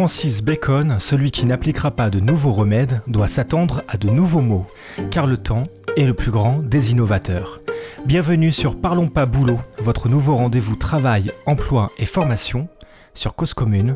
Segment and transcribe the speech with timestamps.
[0.00, 4.66] Francis Bacon, celui qui n'appliquera pas de nouveaux remèdes doit s'attendre à de nouveaux mots,
[5.10, 7.60] car le temps est le plus grand des innovateurs.
[8.06, 12.70] Bienvenue sur Parlons pas boulot, votre nouveau rendez-vous travail, emploi et formation
[13.12, 13.92] sur Cause Commune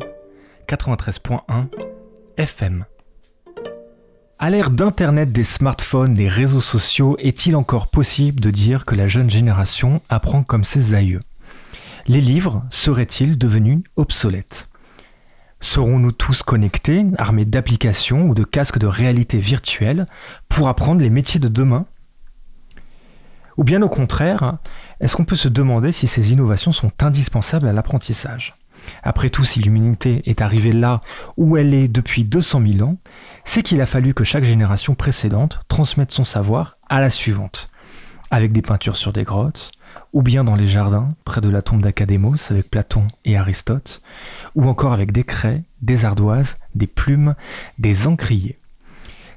[0.67, 1.39] 93.1
[2.37, 2.85] FM.
[4.37, 9.07] À l'ère d'Internet, des smartphones, des réseaux sociaux, est-il encore possible de dire que la
[9.07, 11.21] jeune génération apprend comme ses aïeux?
[12.05, 14.69] Les livres seraient-ils devenus obsolètes?
[15.61, 20.05] Serons-nous tous connectés, armés d'applications ou de casques de réalité virtuelle
[20.49, 21.85] pour apprendre les métiers de demain?
[23.57, 24.57] Ou bien au contraire,
[24.99, 28.55] est-ce qu'on peut se demander si ces innovations sont indispensables à l'apprentissage?
[29.01, 31.01] Après tout, si l'humanité est arrivée là
[31.37, 32.97] où elle est depuis 200 000 ans,
[33.43, 37.69] c'est qu'il a fallu que chaque génération précédente transmette son savoir à la suivante,
[38.29, 39.71] avec des peintures sur des grottes,
[40.13, 44.01] ou bien dans les jardins, près de la tombe d'Académos avec Platon et Aristote,
[44.55, 47.35] ou encore avec des craies, des ardoises, des plumes,
[47.77, 48.59] des encriers.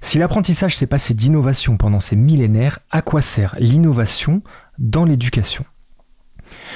[0.00, 4.42] Si l'apprentissage s'est passé d'innovation pendant ces millénaires, à quoi sert l'innovation
[4.78, 5.64] dans l'éducation?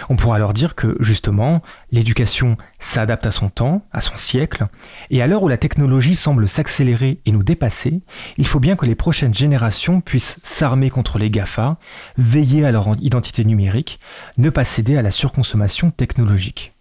[0.08, 4.66] On pourra alors dire que justement, l'éducation s'adapte à son temps, à son siècle,
[5.10, 8.02] et à l'heure où la technologie semble s'accélérer et nous dépasser,
[8.38, 11.76] il faut bien que les prochaines générations puissent s'armer contre les GAFA,
[12.18, 14.00] veiller à leur identité numérique,
[14.38, 16.71] ne pas céder à la surconsommation technologique.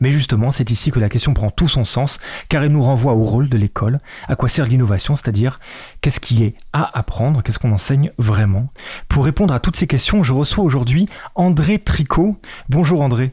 [0.00, 2.18] Mais justement, c'est ici que la question prend tout son sens,
[2.48, 5.60] car elle nous renvoie au rôle de l'école, à quoi sert l'innovation, c'est-à-dire
[6.00, 8.68] qu'est-ce qui est à apprendre, qu'est-ce qu'on enseigne vraiment?
[9.08, 12.36] Pour répondre à toutes ces questions, je reçois aujourd'hui André Tricot.
[12.68, 13.32] Bonjour André.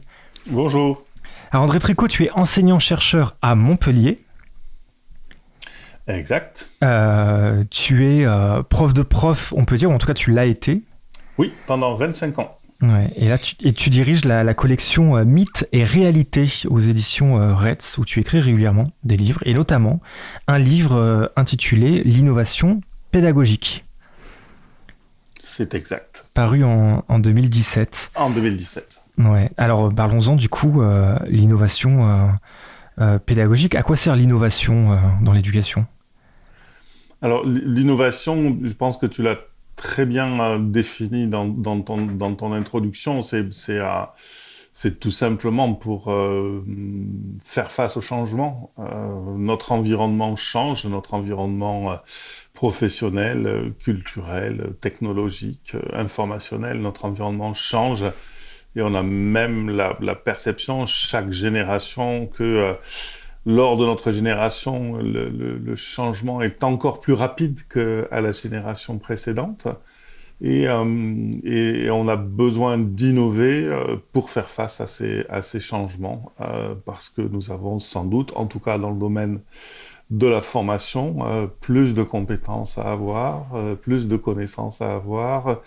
[0.50, 1.04] Bonjour.
[1.50, 4.22] Alors André Tricot, tu es enseignant-chercheur à Montpellier.
[6.08, 6.70] Exact.
[6.84, 10.30] Euh, tu es euh, prof de prof, on peut dire, ou en tout cas tu
[10.30, 10.82] l'as été.
[11.38, 15.84] Oui, pendant 25 ans et là, tu, et tu diriges la, collection euh, Mythes et
[15.84, 20.00] Réalité aux éditions euh, Retz, où tu écris régulièrement des livres, et notamment
[20.46, 23.84] un livre euh, intitulé L'innovation pédagogique.
[25.40, 26.28] C'est exact.
[26.34, 28.10] Paru en, 2017.
[28.16, 29.00] En 2017.
[29.18, 29.50] Ouais.
[29.56, 30.82] Alors, parlons-en du coup,
[31.28, 32.30] l'innovation
[33.24, 33.74] pédagogique.
[33.76, 35.86] À quoi sert l'innovation dans l'éducation?
[37.22, 39.38] Alors, l'innovation, je pense que tu l'as
[39.76, 43.22] très bien euh, défini dans, dans, ton, dans ton introduction.
[43.22, 43.52] C'est
[44.78, 46.62] c'est tout simplement pour euh,
[47.42, 48.74] faire face au changement.
[48.78, 48.84] Euh,
[49.38, 51.96] notre environnement change, notre environnement euh,
[52.52, 58.04] professionnel, culturel, technologique, informationnel, notre environnement change.
[58.74, 62.76] Et on a même la, la perception, chaque génération, que
[63.46, 69.68] lors de notre génération, le, changement est encore plus rapide qu'à la génération précédente.
[70.42, 77.08] Et, euh, on a besoin d'innover euh, pour faire face à ces, changements, euh, parce
[77.08, 79.40] que nous avons sans doute, en tout cas dans le domaine
[80.10, 83.46] de la formation, plus de compétences à avoir,
[83.82, 85.60] plus de connaissances à avoir,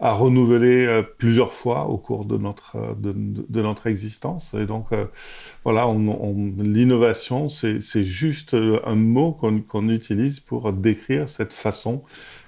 [0.00, 4.54] à renouveler euh, plusieurs fois au cours de notre, euh, de, notre existence.
[4.54, 5.06] Et donc, euh,
[5.64, 12.02] voilà, on, l'innovation, c'est juste un mot qu'on utilise pour décrire cette façon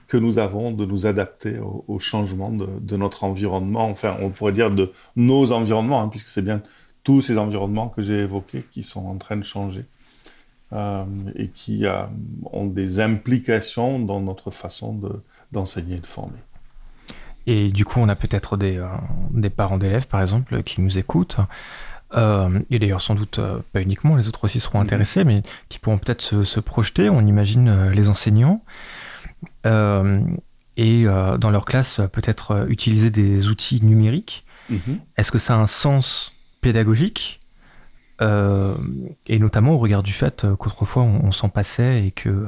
[0.06, 4.70] que nous avons de nous adapter au, changement de, notre environnement, enfin, on pourrait dire
[4.70, 6.62] de nos environnements, hein, puisque c'est bien
[7.04, 9.84] tous ces environnements que j'ai évoqués qui sont en train de changer.
[11.36, 11.84] Et qui
[12.53, 15.00] ont des implications dans notre façon
[15.50, 16.38] d'enseigner et de former.
[17.48, 18.86] Et du coup, on a peut-être des, euh,
[19.31, 21.38] des parents d'élèves, par exemple, qui nous écoutent.
[22.14, 24.84] Euh, et d'ailleurs, sans doute euh, pas uniquement, les autres aussi seront mhm.
[24.84, 27.09] intéressés, mais qui pourront peut-être se, projeter.
[27.09, 28.62] On imagine les enseignants.
[29.64, 34.44] et dans leur classe, peut-être utiliser des outils numériques.
[34.69, 35.00] Mhm.
[35.16, 37.41] Est-ce que ça a un sens pédagogique?
[38.20, 42.47] Et notamment au regard du fait qu'autrefois on, s'en passait et que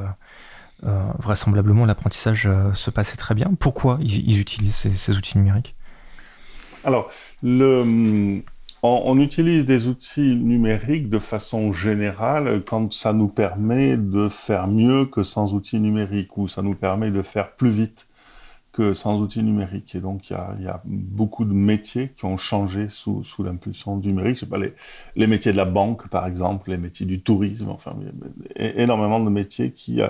[0.85, 3.53] euh, vraisemblablement l'apprentissage euh, se passait très bien.
[3.59, 5.75] Pourquoi ils, utilisent ces, outils numériques?
[6.85, 7.11] Alors,
[7.43, 8.43] le,
[8.83, 15.05] on, utilise des outils numériques de façon générale quand ça nous permet de faire mieux
[15.05, 18.07] que sans outils numériques ou ça nous permet de faire plus vite
[18.73, 19.95] que sans outils numériques.
[19.95, 23.43] Et donc, il y a, y a, beaucoup de métiers qui ont changé sous, sous
[23.43, 24.37] l'impulsion numérique.
[24.37, 24.75] Je sais pas, les,
[25.17, 27.97] les, métiers de la banque, par exemple, les métiers du tourisme, enfin,
[28.57, 30.09] énormément de métiers qui, euh,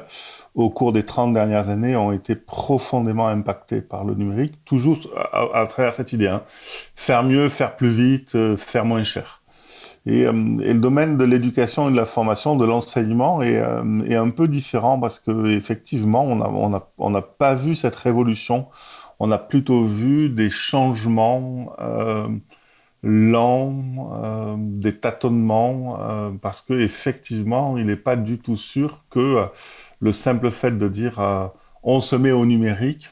[0.55, 5.61] au cours des 30 dernières années, ont été profondément impactés par le numérique, toujours à,
[5.61, 6.29] à travers cette idée.
[6.29, 6.43] Hein.
[6.95, 9.40] Faire mieux, faire plus vite, euh, faire moins cher.
[10.07, 14.23] Et, euh, et, le domaine de l'éducation et de la formation, de l'enseignement est, euh,
[14.23, 18.69] un peu différent parce que effectivement, on n'a pas vu cette révolution.
[19.19, 22.27] On a plutôt vu des changements euh,
[23.03, 25.99] lent, des tâtonnements,
[26.43, 29.47] parce que effectivement, il n'est pas du tout sûr que
[30.01, 31.19] le simple fait de dire
[31.83, 33.11] on se met au numérique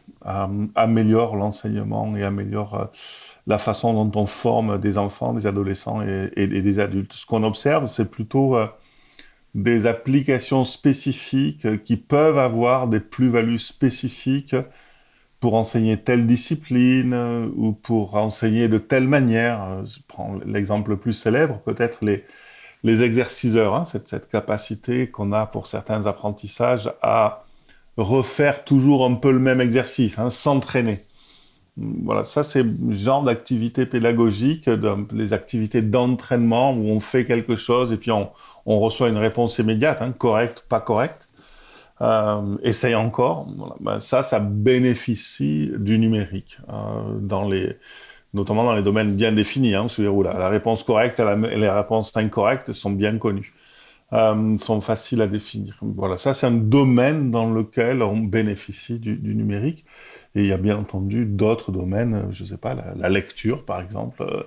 [0.74, 2.90] améliore l'enseignement et améliore
[3.48, 7.14] la façon dont on forme des enfants, des adolescents et, des adultes.
[7.14, 8.66] Ce qu'on observe, c'est plutôt euh,
[9.54, 14.54] des applications spécifiques qui peuvent avoir des plus-values spécifiques
[15.40, 19.82] pour enseigner telle discipline euh, ou pour enseigner de telle manière.
[19.86, 22.24] Je prends l'exemple le plus célèbre, peut-être les,
[22.84, 27.46] les exerciceurs, hein, cette, cette, capacité qu'on a pour certains apprentissages à
[27.96, 31.07] refaire toujours un peu le même exercice, hein, s'entraîner.
[31.80, 34.68] Voilà, ça c'est genre d'activité pédagogique,
[35.12, 38.30] les activités d'entraînement où on fait quelque chose et puis on,
[38.66, 41.28] reçoit une réponse immédiate, hein, correcte, pas correcte.
[42.00, 43.48] Euh, essaye encore.
[43.80, 47.76] Ben, ça, ça bénéficie du numérique, euh, dans les,
[48.34, 52.16] notamment dans les domaines bien définis, hein, où la, la réponse correcte et les réponses
[52.16, 53.52] incorrectes sont bien connues.
[54.14, 55.76] Euh, sont faciles à définir.
[55.82, 59.84] Voilà, ça c'est un domaine dans lequel on bénéficie du, numérique.
[60.34, 63.82] Et il y a bien entendu d'autres domaines, je ne sais pas, la, lecture par
[63.82, 64.22] exemple.
[64.22, 64.44] Euh,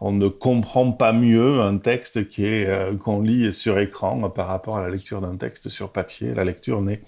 [0.00, 4.46] on ne comprend pas mieux un texte qui est euh, qu'on lit sur écran par
[4.46, 6.32] rapport à la lecture d'un texte sur papier.
[6.32, 7.02] La lecture n'est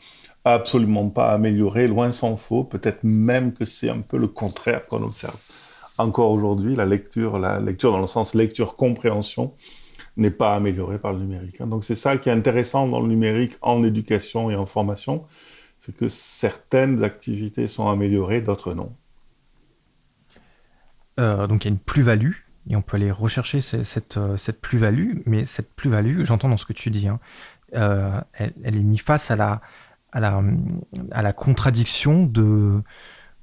[0.45, 2.63] absolument pas améliorée, loin s'en faut.
[2.63, 5.39] Peut-être même que c'est un peu le contraire qu'on observe.
[5.97, 9.55] Encore aujourd'hui, la lecture, la lecture dans le sens lecture-compréhension,
[10.21, 11.61] n'est pas amélioré par le numérique.
[11.61, 11.67] Hein.
[11.67, 15.25] Donc c'est ça qui est intéressant dans le numérique en éducation et en formation,
[15.79, 18.93] c'est que certaines activités sont améliorées, d'autres non.
[21.19, 22.33] Euh, donc il y a une plus-value,
[22.69, 26.67] et on peut aller rechercher cette, euh, cette plus-value, mais cette plus-value, j'entends dans ce
[26.67, 27.19] que tu dis, hein,
[27.75, 29.37] euh, elle, est mise face à
[30.15, 32.83] la, contradiction de,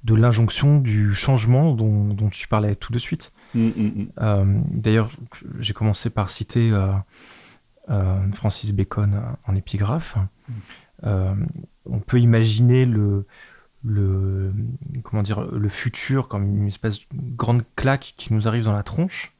[0.08, 3.32] l'injonction du changement dont, tu parlais tout de suite.
[3.54, 4.08] Mm, mm, mm.
[4.20, 5.10] Euh, d'ailleurs,
[5.58, 6.92] j'ai commencé par citer euh,
[7.90, 10.16] euh, Francis Bacon en épigraphe.
[11.02, 13.26] on peut imaginer le,
[13.84, 14.52] le,
[15.02, 17.06] comment dire, le futur comme une espèce de
[17.36, 19.32] grande claque qui nous arrive dans la tronche.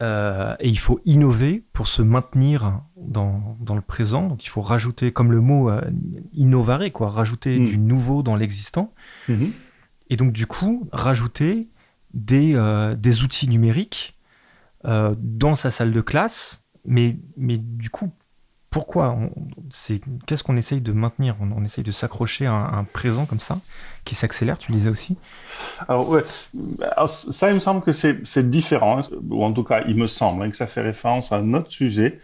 [0.00, 4.28] et il faut innover pour se maintenir dans, dans, le présent.
[4.28, 5.70] Donc il faut rajouter, comme le mot
[6.32, 8.92] innovare, quoi, rajouter du nouveau dans l'existant.
[9.28, 9.50] Mm-hmm.
[10.10, 11.68] Et donc du coup, rajouter
[12.14, 14.16] des, euh, des outils numériques
[14.84, 18.10] euh, dans sa salle de classe, mais, mais du coup,
[18.70, 19.18] pourquoi
[20.26, 21.36] Qu'est-ce qu'on essaye de maintenir?
[21.40, 23.58] On, essaye de s'accrocher à, un présent comme ça,
[24.04, 25.16] qui s'accélère, tu le disais aussi?
[25.88, 26.22] Alors, ouais,
[27.06, 30.44] ça, il me semble que c'est différent, hein, ou en tout cas, il me semble
[30.44, 32.20] hein, que ça fait référence à un autre sujet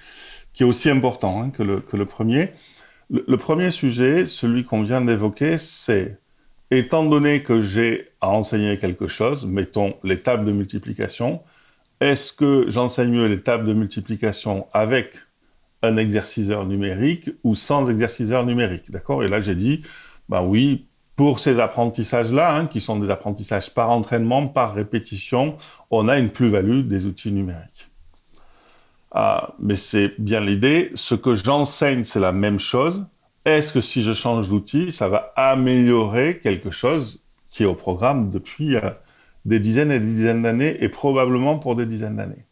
[0.54, 2.52] qui est aussi important hein, que, le, que, le, premier.
[3.10, 6.20] le premier sujet, celui qu'on vient d'évoquer, c'est
[6.70, 11.40] étant donné que j'ai à enseigner quelque chose, mettons les tables de multiplication,
[12.00, 15.14] est-ce que j'enseigne mieux les tables de multiplication avec
[15.82, 19.22] un exerciceur numérique ou sans exerciceur numérique D'accord?
[19.22, 19.82] Et là, j'ai dit,
[20.28, 25.56] bah oui, pour ces apprentissages-là, hein, qui sont des apprentissages par entraînement, par répétition,
[25.90, 27.88] on a une plus-value des outils numériques.
[29.12, 30.90] Ah, mais c'est bien l'idée.
[30.94, 33.06] Ce que j'enseigne, c'est la même chose,
[33.46, 37.22] est-ce que si je change d'outil, ça va améliorer quelque chose
[37.56, 38.90] qui est au programme depuis euh,
[39.46, 42.44] des dizaines et des dizaines d'années et probablement pour des dizaines d'années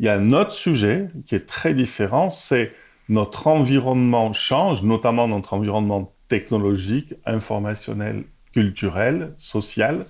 [0.00, 2.72] Il y a un autre sujet qui est très différent, c'est
[3.08, 10.06] notre environnement change, notamment notre environnement technologique, informationnel, culturel, social.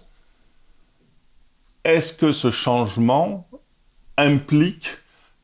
[1.84, 3.46] Est-ce que ce changement
[4.16, 4.88] implique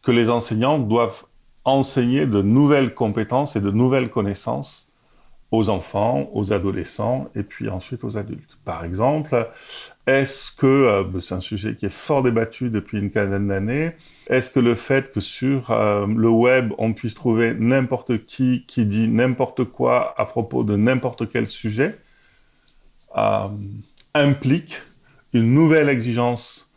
[0.00, 1.24] que les enseignants doivent
[1.64, 4.91] enseigner de nouvelles compétences et de nouvelles connaissances
[5.52, 8.58] aux enfants, aux adolescents et puis ensuite aux adultes.
[8.64, 9.48] Par exemple,
[10.06, 13.92] est-ce que, euh, c'est un sujet qui est fort débattu depuis une quinzaine d'années,
[14.28, 18.86] est-ce que le fait que sur euh, le web, on puisse trouver n'importe qui qui
[18.86, 21.98] dit n'importe quoi à propos de n'importe quel sujet,
[23.18, 23.48] euh,
[24.14, 24.82] implique
[25.34, 26.70] une nouvelle exigence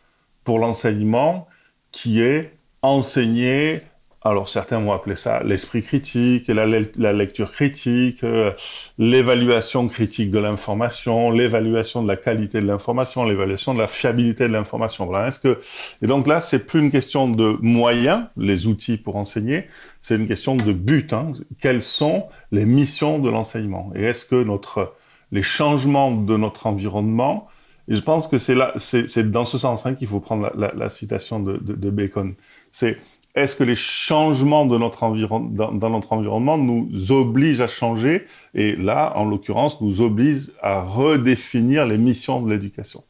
[0.44, 1.48] pour l'enseignement
[1.92, 3.82] qui est enseigner
[4.26, 8.52] alors certains vont appeler ça l'esprit critique, la, la lecture critique, euh,
[8.98, 14.54] l'évaluation critique de l'information, l'évaluation de la qualité de l'information, l'évaluation de la fiabilité de
[14.54, 15.06] l'information.
[15.06, 15.28] Voilà.
[15.28, 15.60] Est-ce que
[16.02, 19.68] et donc là c'est plus une question de moyens, les outils pour enseigner,
[20.02, 21.14] c'est une question de but.
[21.14, 21.34] Hein.
[21.62, 23.92] Quelles sont les missions de l'enseignement?
[23.96, 24.96] Et est-ce que notre
[25.32, 27.48] les changements de notre environnement
[27.88, 30.90] et je pense que c'est là, c'est dans ce sens hein, qu'il faut prendre la,
[30.90, 32.34] citation de, de, de Bacon.
[32.72, 32.98] C'est
[33.36, 35.10] est-ce que les changements de notre
[35.50, 41.86] dans, notre environnement nous obligent à changer Et là, en l'occurrence, nous obligent à redéfinir
[41.86, 43.04] les missions de l'éducation?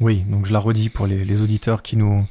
[0.00, 2.24] Oui, donc je la redis pour les, auditeurs qui nous,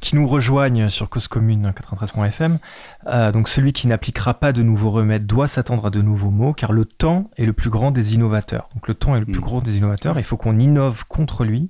[0.00, 2.58] qui nous rejoignent sur Cause Commune 93.fm.
[3.06, 6.52] Euh, donc celui qui n'appliquera pas de nouveaux remèdes doit s'attendre à de nouveaux mots,
[6.52, 8.68] car le temps est le plus grand des innovateurs.
[8.74, 9.42] Donc le temps est le plus mm.
[9.42, 11.68] grand des innovateurs, il faut qu'on innove contre lui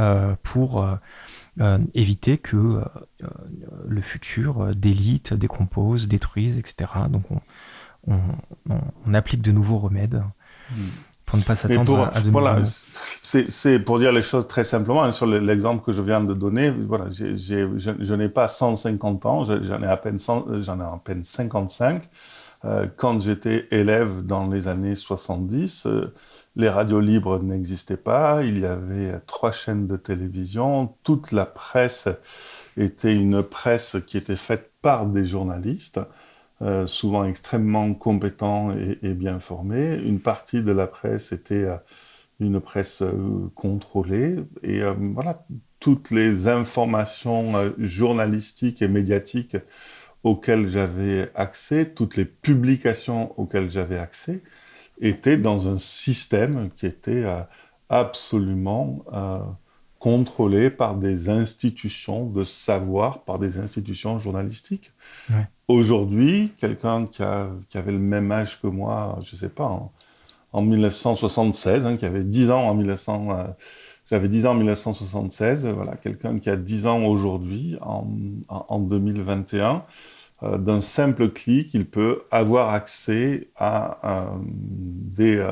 [0.00, 0.96] euh, pour euh,
[1.94, 2.82] éviter que
[3.86, 6.90] le futur délite, décompose, détruise, etc.
[7.08, 7.24] Donc
[8.06, 8.18] on,
[9.06, 10.22] on, applique de nouveaux remèdes.
[10.70, 10.88] Mm
[11.26, 15.02] pour ne pas s'attendre à, Voilà, c'est pour dire les choses très simplement.
[15.02, 19.44] Hein, sur l'exemple que je viens de donner, voilà, je, je n'ai pas 150 ans,
[19.44, 22.02] j'en ai à peine j'en ai à peine 55.
[22.64, 26.14] Euh, quand j'étais élève dans les années 70, euh,
[26.56, 28.42] les radios libres n'existaient pas.
[28.42, 30.94] Il y avait trois chaînes de télévision.
[31.02, 32.08] Toute la presse
[32.76, 36.00] était une presse qui était faite par des journalistes.
[36.62, 39.96] Euh, souvent extrêmement compétents et, bien formés.
[39.96, 41.76] Une partie de la presse était euh,
[42.38, 44.36] une presse euh, contrôlée.
[44.62, 44.80] Et
[45.12, 45.44] voilà,
[45.80, 49.56] toutes les informations journalistiques et médiatiques
[50.22, 54.42] auxquelles j'avais accès, toutes les publications auxquelles j'avais accès,
[55.00, 57.24] étaient dans un système qui était
[57.88, 59.04] absolument
[60.04, 64.92] contrôlé par des institutions de savoir, par des institutions journalistiques.
[65.66, 69.90] Aujourd'hui, quelqu'un qui, avait le même âge que moi, je ne sais pas,
[70.52, 73.44] en, 1976, hein, qui avait 10 ans en 1900, euh,
[74.10, 79.78] j'avais 10 ans en 1976, voilà, quelqu'un qui a 10 ans aujourd'hui, en, 2021, euh,
[80.58, 85.46] d'un simple clic, il peut avoir accès à euh, des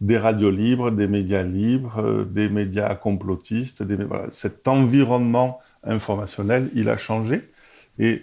[0.00, 3.84] des radios libres, des médias libres, euh, des médias complotistes.
[4.30, 7.42] Cet environnement informationnel, il a changé
[7.98, 8.22] et,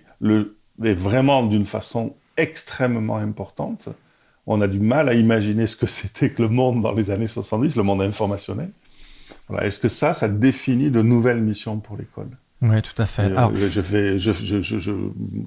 [0.79, 3.89] vraiment d'une façon extrêmement importante.
[4.45, 7.27] On a du mal à imaginer ce que c'était que le monde dans les années
[7.27, 8.69] 70, le monde informationnel.
[9.61, 12.29] Est-ce que ça, ça définit de nouvelles missions pour l'école?
[12.61, 13.23] Oui, tout à fait.
[13.23, 14.59] Euh, je, fais, je, je,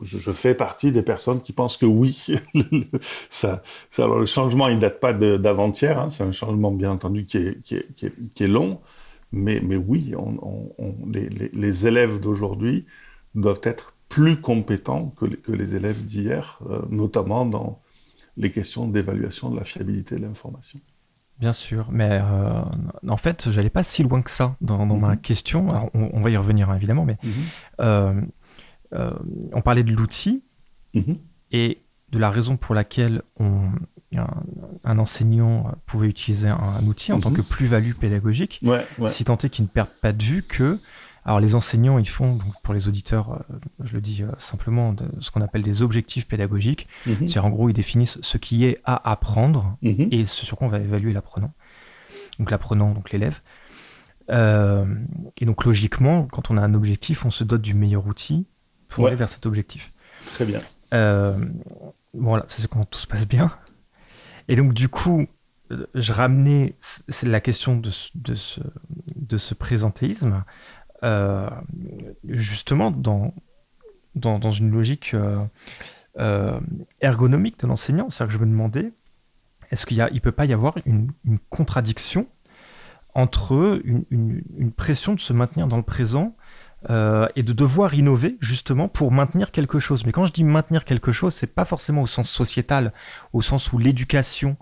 [0.02, 2.26] je, fais partie des personnes qui pensent que oui.
[3.28, 5.98] ça, ça, alors le changement, il ne date pas d'avant-hier.
[5.98, 8.80] Hein, c'est un changement, bien entendu, qui est, qui est, qui est, long.
[9.32, 12.86] Mais, mais oui, on, on, les, les, élèves d'aujourd'hui
[13.34, 17.80] doivent être plus compétents que les, que les élèves d'hier, euh, notamment dans
[18.36, 20.80] les questions d'évaluation de la fiabilité de l'information.
[21.40, 22.60] Bien sûr, mais euh,
[23.08, 25.20] en fait, j'allais pas si loin que ça dans, ma mhm.
[25.22, 25.90] question.
[25.94, 27.32] on, va y revenir hein, évidemment, mais mhm.
[27.80, 28.20] euh,
[28.92, 29.10] euh,
[29.54, 30.44] on parlait de l'outil
[30.92, 31.16] mhm.
[31.50, 31.80] et
[32.10, 33.70] de la raison pour laquelle on,
[34.84, 38.60] un, enseignant pouvait utiliser un, outil en tant que plus-value pédagogique,
[39.08, 40.78] si tant est qu'il ne perde pas de vue que
[41.24, 45.30] alors les enseignants, ils font, pour les auditeurs, euh, je le dis euh, simplement, ce
[45.30, 46.88] qu'on appelle des objectifs pédagogiques.
[47.06, 47.16] Mhm.
[47.18, 50.08] C'est-à-dire en gros, ils définissent ce qui est à apprendre mhm.
[50.10, 51.52] et ce sur quoi on va évaluer l'apprenant.
[52.38, 53.40] Donc l'apprenant, donc l'élève.
[54.30, 54.86] Euh,
[55.36, 58.46] et donc logiquement, quand on a un objectif, on se dote du meilleur outil
[58.88, 59.90] pour aller vers cet objectif.
[60.24, 60.60] Très bien.
[62.14, 63.50] voilà, c'est quand tout se passe bien.
[64.48, 65.26] Et donc du coup,
[65.94, 66.74] je ramenais
[67.22, 68.60] la question de, de, ce,
[69.14, 70.42] de ce présentéisme
[71.02, 71.48] euh,
[72.28, 73.32] justement dans,
[74.14, 75.42] dans, une logique euh,
[76.18, 76.60] euh,
[77.00, 78.10] ergonomique de l'enseignant.
[78.10, 78.92] C'est-à-dire que je me demandais,
[79.70, 81.10] est-ce qu'il ne peut pas y avoir une,
[81.48, 82.26] contradiction
[83.14, 86.36] entre une, pression de se maintenir dans le présent
[86.88, 90.06] et de devoir innover justement pour maintenir quelque chose.
[90.06, 92.92] Mais quand je dis maintenir quelque chose, c'est pas forcément au sens sociétal,
[93.32, 94.56] au sens où l'éducation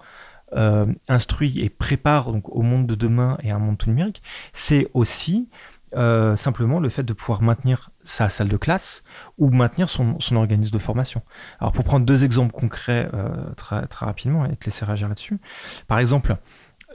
[1.08, 4.22] instruit et prépare donc au monde de demain et à un monde tout numérique.
[4.52, 5.48] C'est aussi
[5.94, 9.04] euh, simplement le fait de pouvoir maintenir sa salle de classe
[9.38, 11.22] ou maintenir son, organisme de formation.
[11.60, 15.38] Alors pour prendre deux exemples concrets euh, très, rapidement et te laisser réagir là-dessus.
[15.86, 16.36] Par exemple,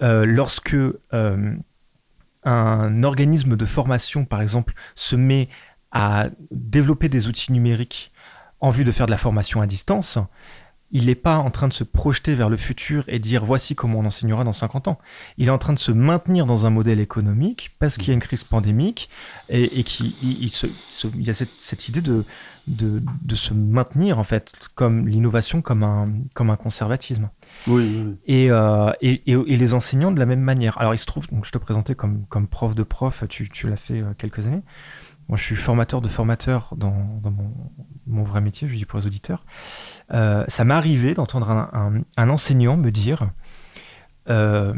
[0.01, 0.75] euh, lorsque
[2.45, 5.49] un organisme de formation, par exemple, se met
[5.91, 8.11] à développer des outils numériques
[8.59, 10.17] en vue de faire de la formation à distance,
[10.93, 13.99] il n'est pas en train de se projeter vers le futur et dire voici comment
[13.99, 14.99] on enseignera dans 50 ans.
[15.37, 18.13] Il est en train de se maintenir dans un modèle économique parce qu'il y a
[18.13, 19.09] une crise pandémique
[19.49, 22.23] et, et qu'il il, y a cette, idée de,
[22.67, 27.29] de, se maintenir en fait comme l'innovation comme un, comme un conservatisme.
[27.67, 28.15] Oui.
[28.27, 30.77] Et, euh, et, et, les enseignants de la même manière.
[30.77, 33.67] Alors il se trouve, donc je te présentais comme, comme prof de prof, tu, tu
[33.67, 34.61] l'as fait euh, quelques années.
[35.29, 36.93] Moi, je suis formateur de formateur dans,
[38.05, 39.45] mon, vrai métier, je dis pour les auditeurs.
[40.13, 43.29] Euh, ça m'est arrivé d'entendre un, enseignant me dire
[44.29, 44.73] euh,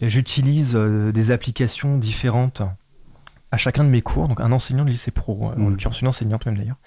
[0.00, 2.62] J'utilise euh, des applications différentes
[3.50, 4.28] à chacun de mes cours.
[4.28, 5.70] Donc, un enseignant de lycée pro, en mmh.
[5.70, 6.78] l'occurrence une enseignante même d'ailleurs,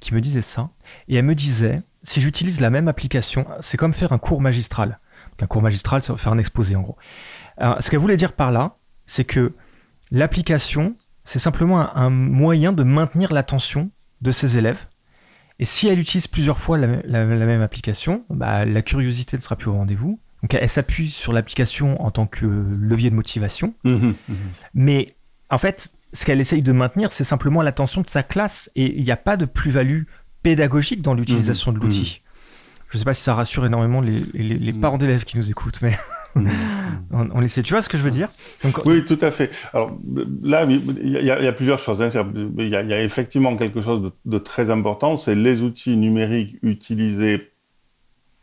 [0.00, 0.70] qui me disait ça.
[1.08, 4.98] Et elle me disait Si j'utilise la même application, c'est comme faire un cours magistral.
[5.40, 6.98] un cours magistral, c'est faire un exposé en gros.
[7.58, 9.54] ce qu'elle voulait dire par là, c'est que
[10.10, 10.96] l'application,
[11.30, 14.86] c'est simplement un, moyen de maintenir l'attention de ses élèves.
[15.60, 19.68] Et si elle utilise plusieurs fois la, même application, bah, la curiosité ne sera plus
[19.68, 20.18] au rendez-vous.
[20.42, 23.74] Donc elle s'appuie sur l'application en tant que levier de motivation.
[23.84, 24.34] Mmh mmh
[24.74, 25.14] Mais
[25.50, 28.68] en fait, ce qu'elle essaye de maintenir, c'est simplement l'attention de sa classe.
[28.74, 30.06] Et il n'y a pas de plus-value
[30.42, 32.22] pédagogique dans l'utilisation de mmh l'outil.
[32.88, 35.96] Je ne sais pas si ça rassure énormément les, parents d'élèves qui nous écoutent, mais
[37.12, 37.46] on, on.
[37.46, 38.28] Tu vois ce que je veux dire?
[38.84, 39.50] Oui, tout à fait.
[39.72, 39.98] Alors
[40.42, 42.02] là, il y, a plusieurs choses.
[42.02, 42.08] Hein.
[42.58, 47.50] Il, y a, effectivement quelque chose de, très important, c'est les outils numériques utilisés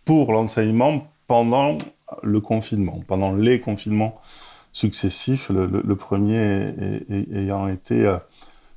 [0.06, 1.78] pour l'enseignement pendant
[2.24, 4.20] le confinement, pendant les confinements
[4.72, 8.18] successifs, le, premier ayant été euh,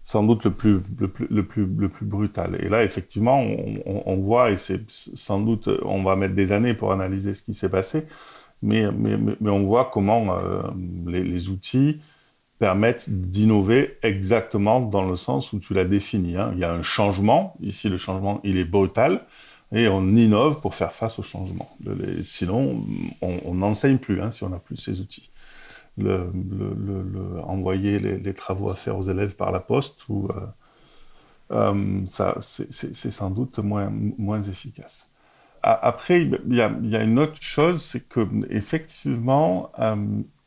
[0.02, 2.57] sans doute le plus brutal.
[2.61, 6.75] Et là, effectivement, on, on voit, et c'est sans doute, on va mettre des années
[6.75, 8.07] pour analyser ce qui s'est passé,
[8.62, 8.87] mais,
[9.40, 10.62] on voit comment euh,
[11.07, 12.00] les, outils
[12.59, 16.37] permettent d'innover exactement dans le sens où tu l'as défini.
[16.37, 16.50] Hein.
[16.55, 19.25] Il y a un changement, ici le changement il est brutal,
[19.73, 21.71] et on innove pour faire face au changement.
[22.23, 22.85] sinon,
[23.23, 25.31] on n'enseigne plus hein, si on n'a plus ces outils.
[27.47, 30.47] Envoyer les, travaux à faire aux élèves par la poste, euh,
[31.52, 32.05] euh,
[32.40, 35.10] c'est sans doute moins efficace.
[35.62, 39.97] Après, il y, a, une autre chose, c'est que effectivement, euh,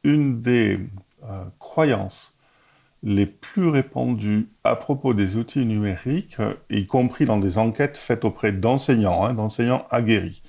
[0.04, 0.80] une des
[1.24, 2.36] euh, croyances
[3.04, 8.26] les plus répandues à propos des outils numériques, euh, y compris dans des enquêtes faites
[8.26, 10.42] auprès d'enseignants, hein, d'enseignants aguerris,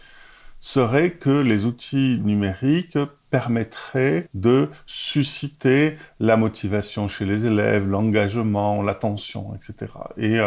[0.61, 2.99] serait que les outils numériques
[3.31, 9.93] permettraient de susciter la motivation chez les élèves, l'engagement, l'attention, etc.
[10.17, 10.39] Et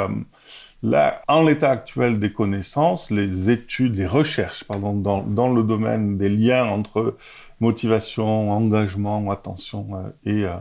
[0.83, 6.29] Là, en l'état actuel des connaissances, les études, les recherches pardon, dans, le domaine des
[6.29, 7.15] liens entre
[7.59, 10.55] motivation, engagement, attention euh, et, euh,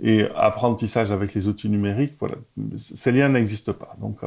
[0.00, 2.36] et apprentissage avec les outils numériques, voilà,
[2.76, 3.96] ces liens n'existent pas.
[4.00, 4.20] Donc,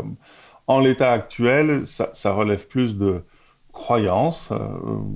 [0.67, 3.23] en l'état actuel, ça, relève plus de
[3.71, 4.57] croyances euh,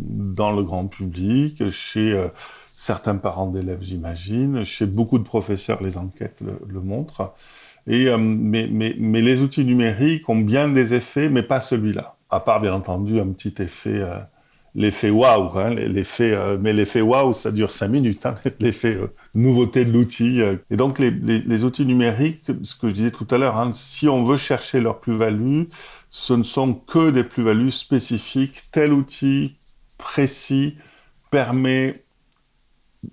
[0.10, 2.30] dans le grand public, chez
[2.76, 7.34] certains parents d'élèves, j'imagine, chez beaucoup de professeurs, les enquêtes le montrent.
[7.90, 12.16] Euh, mais, les outils numériques ont bien des effets, mais pas celui-là.
[12.30, 14.18] À part, bien entendu, un petit effet, euh,
[14.76, 15.58] l'effet waouh.
[15.58, 18.26] Hein, euh, mais l'effet waouh, ça dure cinq minutes.
[18.26, 18.98] Hein, l'effet
[19.34, 20.42] nouveauté de l'outil.
[20.70, 24.24] Et donc, les, outils numériques, ce que je disais tout à l'heure, hein, si on
[24.24, 25.64] veut chercher leur plus-value,
[26.10, 28.64] ce ne sont que des plus-values spécifiques.
[28.72, 29.56] Tel outil
[29.98, 30.76] précis
[31.32, 32.04] permet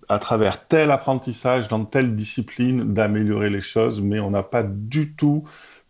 [0.08, 5.14] à travers tel apprentissage dans telle discipline d'améliorer les choses, mais on n'a pas du
[5.14, 5.44] tout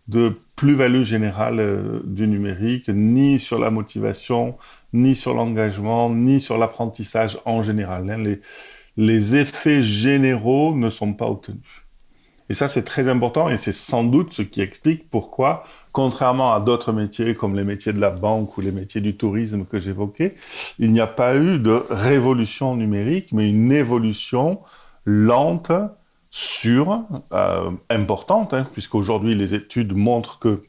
[0.08, 4.56] de plus-value générale euh, du numérique, ni sur la motivation,
[4.92, 8.10] ni sur l'engagement, ni sur l'apprentissage en général.
[8.10, 8.18] Hein.
[8.18, 8.40] Les,
[8.96, 11.83] les effets généraux ne sont pas obtenus.
[12.50, 16.60] Et ça, c'est très important et c'est sans doute ce qui explique pourquoi contrairement à
[16.60, 20.34] d'autres métiers comme les métiers de la banque ou les métiers du tourisme que j'évoquais,
[20.80, 24.60] il n'y a pas eu de révolution numérique, mais une évolution
[25.04, 25.70] lente,
[26.30, 30.64] sûre, euh, importante, hein, puisqu'aujourd'hui les études montrent que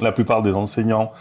[0.00, 1.12] la plupart des enseignants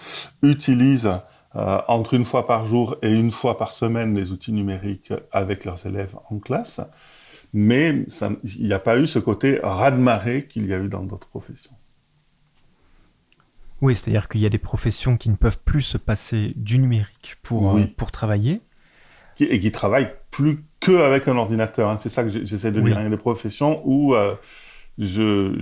[0.44, 1.12] utilisent
[1.56, 5.66] euh, entre une fois par jour et une fois par semaine les outils numériques avec
[5.66, 6.82] leurs élèves en classe,
[7.58, 8.04] mais
[8.60, 11.76] il n'y a pas eu ce côté raz-de-marée qu'il y a eu dans d'autres professions.
[13.82, 17.38] Oui, c'est-à-dire qu'il y a des professions qui ne peuvent plus se passer du numérique
[17.42, 18.62] pour, euh, pour travailler.
[19.40, 21.90] et qui travaillent plus qu'avec un ordinateur.
[21.90, 21.98] Hein.
[21.98, 23.00] C'est ça que j'essaie de dire.
[23.00, 24.36] Il y a des professions où euh,
[25.00, 25.56] je,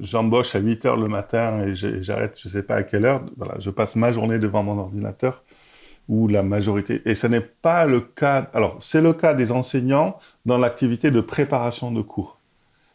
[0.00, 3.24] j'embauche à 8 heures le matin et j'arrête, je ne sais pas à quelle heure.
[3.36, 5.42] Voilà, je passe ma journée devant mon ordinateur
[6.08, 7.02] ou la majorité.
[7.04, 8.50] Et ce n'est pas le cas.
[8.54, 12.38] Alors, c'est le cas des enseignants dans l'activité de préparation de cours.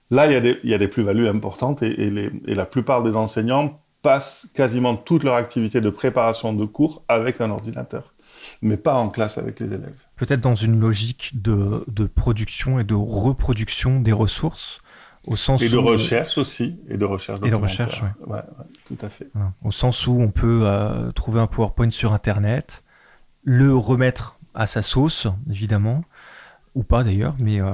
[0.09, 2.07] Là, il y a des, des plus-values importantes et,
[2.45, 7.41] et, la plupart des enseignants passent quasiment toute leur activité de préparation de cours avec
[7.41, 8.13] un ordinateur,
[8.61, 10.05] mais pas en classe avec les élèves.
[10.15, 14.79] Peut-être dans une logique de, de, production et de reproduction des ressources.
[15.25, 17.41] Au sens et de recherche aussi, et de recherche.
[17.43, 18.33] Et de recherche, oui.
[18.33, 18.43] Ouais,
[18.85, 19.29] tout à fait.
[19.61, 22.85] Au sens où on peut euh, trouver un PowerPoint sur Internet,
[23.47, 26.03] le remettre à sa sauce, évidemment,
[26.75, 27.71] ou pas d'ailleurs, mais, euh,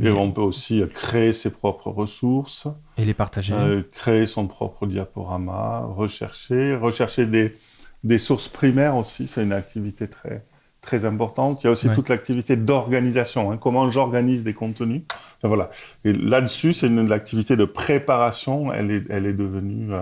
[0.00, 2.68] Et on peut aussi euh, créer ses propres ressources.
[2.96, 3.52] Et les partager.
[3.52, 7.54] Euh, créer son propre diaporama, rechercher, rechercher des,
[8.02, 10.42] des sources primaires aussi, c'est une activité très,
[10.80, 11.62] très importante.
[11.62, 15.02] Il y a aussi toute l'activité d'organisation, hein, comment j'organise des contenus.
[15.36, 15.68] Enfin, voilà.
[16.06, 19.92] Et là-dessus, c'est une, activité de préparation, elle est, elle est devenue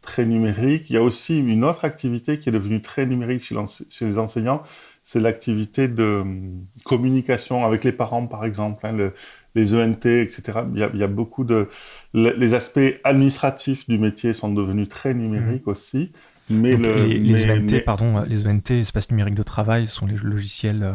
[0.00, 0.90] très numérique.
[0.90, 3.56] Il y a aussi une autre activité qui est devenue très numérique chez,
[3.88, 4.62] chez les enseignants,
[5.02, 9.10] c'est l'activité de hum, communication avec les parents, par exemple, hein,
[9.54, 10.60] les ENT, etc.
[10.74, 11.68] Il y a, beaucoup de...
[12.14, 15.70] Les aspects administratifs du métier sont devenus très numériques mmh.
[15.70, 16.12] aussi.
[16.50, 20.92] Mais les, ENT, pardon, les ENT, espace numérique de travail, sont les logiciels euh,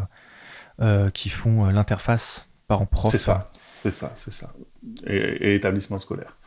[0.81, 3.11] euh, qui font euh, l'interface parent-prof.
[3.11, 4.53] C'est ça, c'est ça, c'est ça.
[5.07, 6.37] Et, établissement scolaire.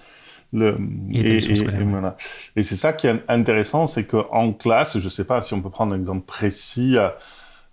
[0.52, 0.78] Le,
[1.12, 1.40] et,
[1.84, 2.16] voilà.
[2.56, 5.60] et c'est ça qui est intéressant, c'est qu'en classe, je ne sais pas si on
[5.60, 6.96] peut prendre un exemple précis,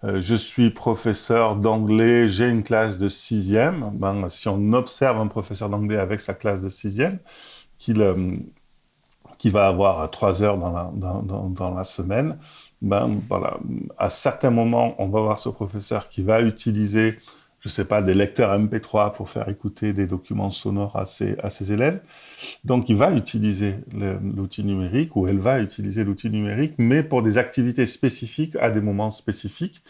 [0.04, 3.92] euh, je suis professeur d'anglais, j'ai une classe de sixième.
[3.94, 7.20] Ben, si on observe un professeur d'anglais avec sa classe de sixième,
[7.78, 8.38] qu'il euh,
[9.38, 12.38] qui va avoir trois heures dans la, dans, dans, la semaine,
[12.82, 13.58] ben, voilà,
[13.98, 17.18] à certains moments, on va voir ce professeur qui va utiliser
[17.66, 22.00] je sais pas, des lecteurs MP3 pour faire écouter des documents sonores à ses, élèves.
[22.64, 27.40] Donc, il va utiliser l'outil numérique ou elle va utiliser l'outil numérique, mais pour des
[27.40, 29.82] activités spécifiques à des moments spécifiques.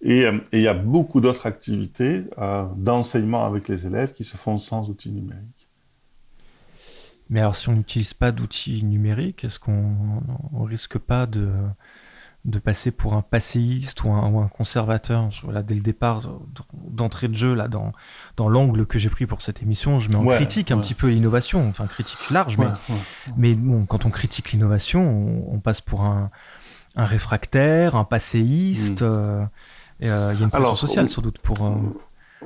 [0.00, 4.36] Et, euh, il y a beaucoup d'autres activités euh, d'enseignement avec les élèves qui se
[4.36, 5.68] font sans outils numériques.
[7.30, 10.22] Mais alors, si on n'utilise pas d'outils numériques, est-ce qu'on
[10.62, 11.50] risque pas de
[12.44, 15.28] de passer pour un passéiste ou un, conservateur.
[15.42, 16.22] Voilà, dès le départ,
[16.72, 17.92] d'entrée de jeu, là, dans,
[18.36, 21.08] dans l'angle que j'ai pris pour cette émission, je mets en critique un petit peu
[21.08, 22.66] l'innovation, enfin critique large, mais,
[23.36, 26.30] mais bon, quand on critique l'innovation, on, passe pour un,
[26.96, 29.02] un réfractaire, un passéiste.
[29.02, 29.06] Mm.
[29.06, 29.44] Euh,
[30.04, 31.66] euh, il y a une fonction sociale sans doute pour.
[31.66, 31.74] Euh,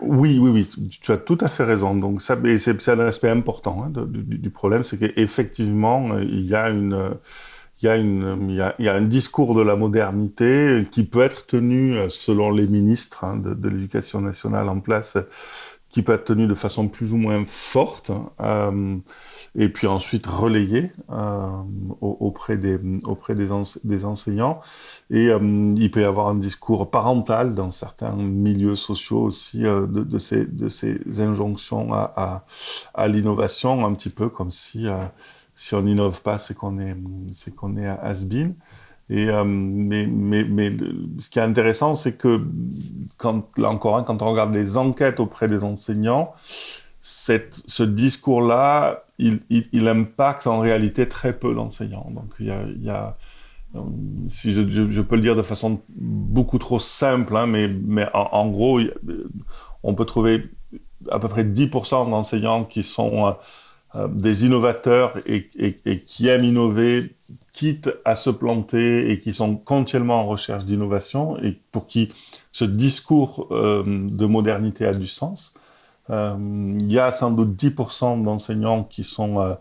[0.01, 1.95] oui, oui, oui, tu as tout à fait raison.
[1.95, 6.71] Donc ça, c'est un aspect important hein, du, du, problème, c'est qu'effectivement, il y a
[6.71, 7.15] une
[7.83, 12.51] il y, a y un discours de la modernité qui peut être tenu, euh, selon
[12.51, 15.19] les ministres hein, de, l'éducation nationale en place,
[15.89, 18.97] qui peut être tenu de façon plus ou moins forte, euh,
[19.55, 21.49] et puis ensuite relayé euh,
[22.01, 23.49] auprès, des, auprès des,
[23.85, 24.61] des enseignants.
[25.11, 30.47] Et il peut y avoir un discours parental dans certains milieux sociaux aussi de, ces,
[30.47, 32.47] de ces injonctions à,
[32.95, 34.87] à l'innovation, un petit peu comme si
[35.55, 36.97] si on n'innove pas, c'est qu'on est,
[37.31, 38.55] c'est qu'on est à has-been.
[39.11, 40.71] Et, euh, mais, mais, mais
[41.19, 42.41] ce qui est intéressant, c'est que,
[43.19, 46.33] quand, là encore, quand on regarde les enquêtes auprès des enseignants,
[47.01, 52.11] cette, ce discours-là, il, il, impacte en réalité très peu d'enseignants.
[52.15, 53.15] Donc, il y a,
[54.29, 58.49] si je, je, peux le dire de façon beaucoup trop simple, hein, mais, mais en,
[58.49, 58.81] gros,
[59.83, 60.51] on peut trouver
[61.11, 63.33] à peu près 10% d'enseignants qui sont euh,
[63.95, 65.51] euh, des innovateurs et,
[66.07, 67.15] qui aiment innover,
[67.53, 72.11] quitte à se planter et qui sont continuellement en recherche d'innovation et pour qui
[72.53, 75.53] ce discours euh, de modernité a du sens.
[76.09, 76.35] Euh,
[76.81, 79.57] il y a sans doute 10% d'enseignants qui sont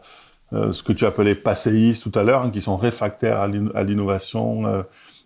[0.53, 4.85] ce que tu appelais passéistes tout à l'heure, hein, qui sont réfractaires à l'innovation,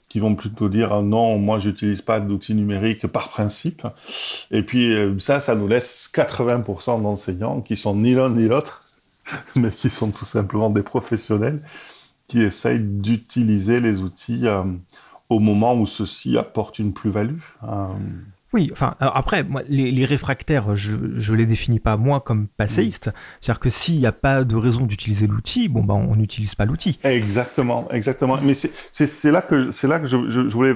[0.10, 3.88] qui vont plutôt dire non, moi j'utilise pas d'outils numériques par principe.
[4.52, 8.85] Et puis ça, ça nous laisse 80% d'enseignants qui sont ni l'un ni l'autre
[9.56, 11.62] mais qui sont tout simplement des professionnels
[12.28, 14.64] qui essayent d'utiliser les outils euh,
[15.30, 17.40] au moment où ceux-ci apportent une plus-value.
[17.64, 17.88] Euh.
[18.54, 23.10] Oui, enfin, après, moi, les, réfractaires, je ne les définis pas moi comme passéistes.
[23.42, 26.64] C'est-à-dire que s'il n'y a pas de raison d'utiliser l'outil, bon, ben, on n'utilise pas
[26.64, 26.98] l'outil.
[27.04, 28.38] Exactement, exactement.
[28.42, 30.76] Mais c'est là que, là que je, je voulais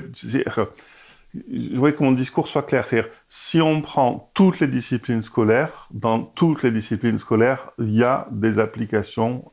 [1.33, 2.87] je voudrais que mon discours soit clair.
[2.87, 8.03] C'est-à-dire, si on prend toutes les disciplines scolaires, dans toutes les disciplines scolaires, il y
[8.03, 9.51] a des applications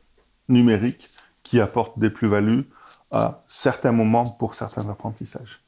[0.49, 1.09] numériques
[1.43, 2.65] qui apportent des plus-values
[3.11, 5.61] à certains moments pour certains apprentissages,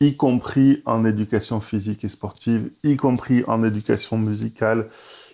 [0.00, 4.88] y compris en éducation physique et sportive, y compris en éducation musicale,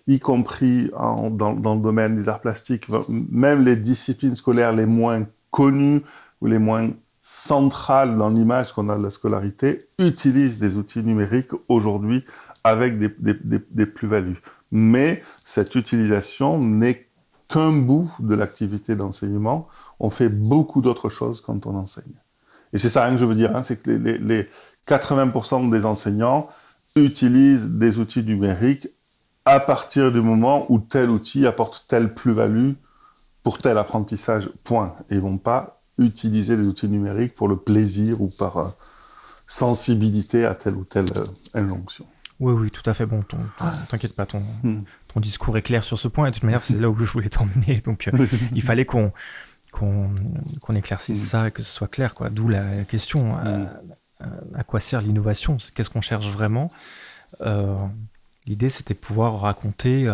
[0.06, 5.26] y compris dans, dans, le domaine des arts plastiques, même les disciplines scolaires les moins
[5.50, 6.00] connues
[6.40, 6.90] ou les moins
[7.22, 12.24] centrale dans l'image qu'on a de la scolarité utilise des outils numériques aujourd'hui
[12.64, 14.42] avec des, plus-values.
[14.72, 17.08] Mais cette utilisation n'est
[17.48, 19.68] qu'un bout de l'activité d'enseignement.
[20.00, 22.20] On fait beaucoup d'autres choses quand on enseigne.
[22.72, 24.48] Et c'est ça que je veux dire, hein, c'est que les, les
[24.88, 26.48] 80% des enseignants
[26.96, 28.88] utilisent des outils numériques
[29.44, 32.72] à partir du moment où tel outil apporte telle plus-value
[33.44, 34.96] pour tel apprentissage, point.
[35.08, 38.68] Et ils vont pas utiliser des outils numériques pour le plaisir ou par euh,
[39.46, 42.06] sensibilité à telle ou telle euh, injonction.
[42.40, 43.06] Oui, oui, tout à fait.
[43.06, 43.24] Bon,
[43.88, 44.82] t'inquiète pas, ton, hmm.
[45.12, 46.26] ton discours est clair sur ce point.
[46.26, 47.80] Et de toute manière, c'est là où je voulais t'emmener.
[47.84, 49.12] Donc, euh, il fallait qu'on
[49.70, 51.26] qu'on éclaircisse hmm.
[51.26, 52.14] ça et que ce soit clair.
[52.14, 52.28] quoi.
[52.28, 53.68] D'où la question hmm.
[54.54, 55.56] à, quoi sert l'innovation?
[55.74, 56.70] Qu'est-ce qu'on cherche vraiment?
[58.44, 60.12] L'idée, c'était pouvoir raconter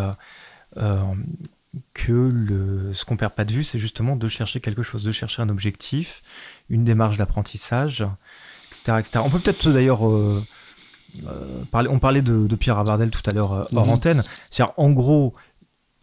[1.94, 5.12] que le, ce qu'on perd pas de vue, c'est justement de chercher quelque chose, de
[5.12, 6.22] chercher un objectif,
[6.70, 8.06] une démarche d'apprentissage,
[8.70, 9.20] etc., etc.
[9.24, 10.42] On peut peut-être d'ailleurs euh,
[11.72, 13.92] on parlait de, Pierre Abardel tout à l'heure hors mhm.
[13.92, 14.22] antenne.
[14.50, 15.34] C'est-à-dire, en gros,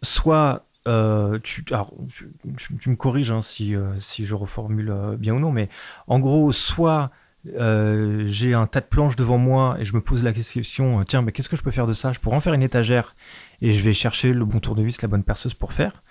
[0.02, 5.68] soit tu, tu, me corriges hein, si, si je reformule bien ou non, mais
[6.06, 7.10] en gros, soit
[7.44, 11.32] j'ai un tas de planches devant moi et je me pose la question, tiens, mais
[11.32, 12.12] qu'est-ce que je peux faire de ça?
[12.12, 13.14] Je pourrais en faire une étagère
[13.62, 16.02] et je vais chercher le bon tournevis, la bonne perceuse pour faire.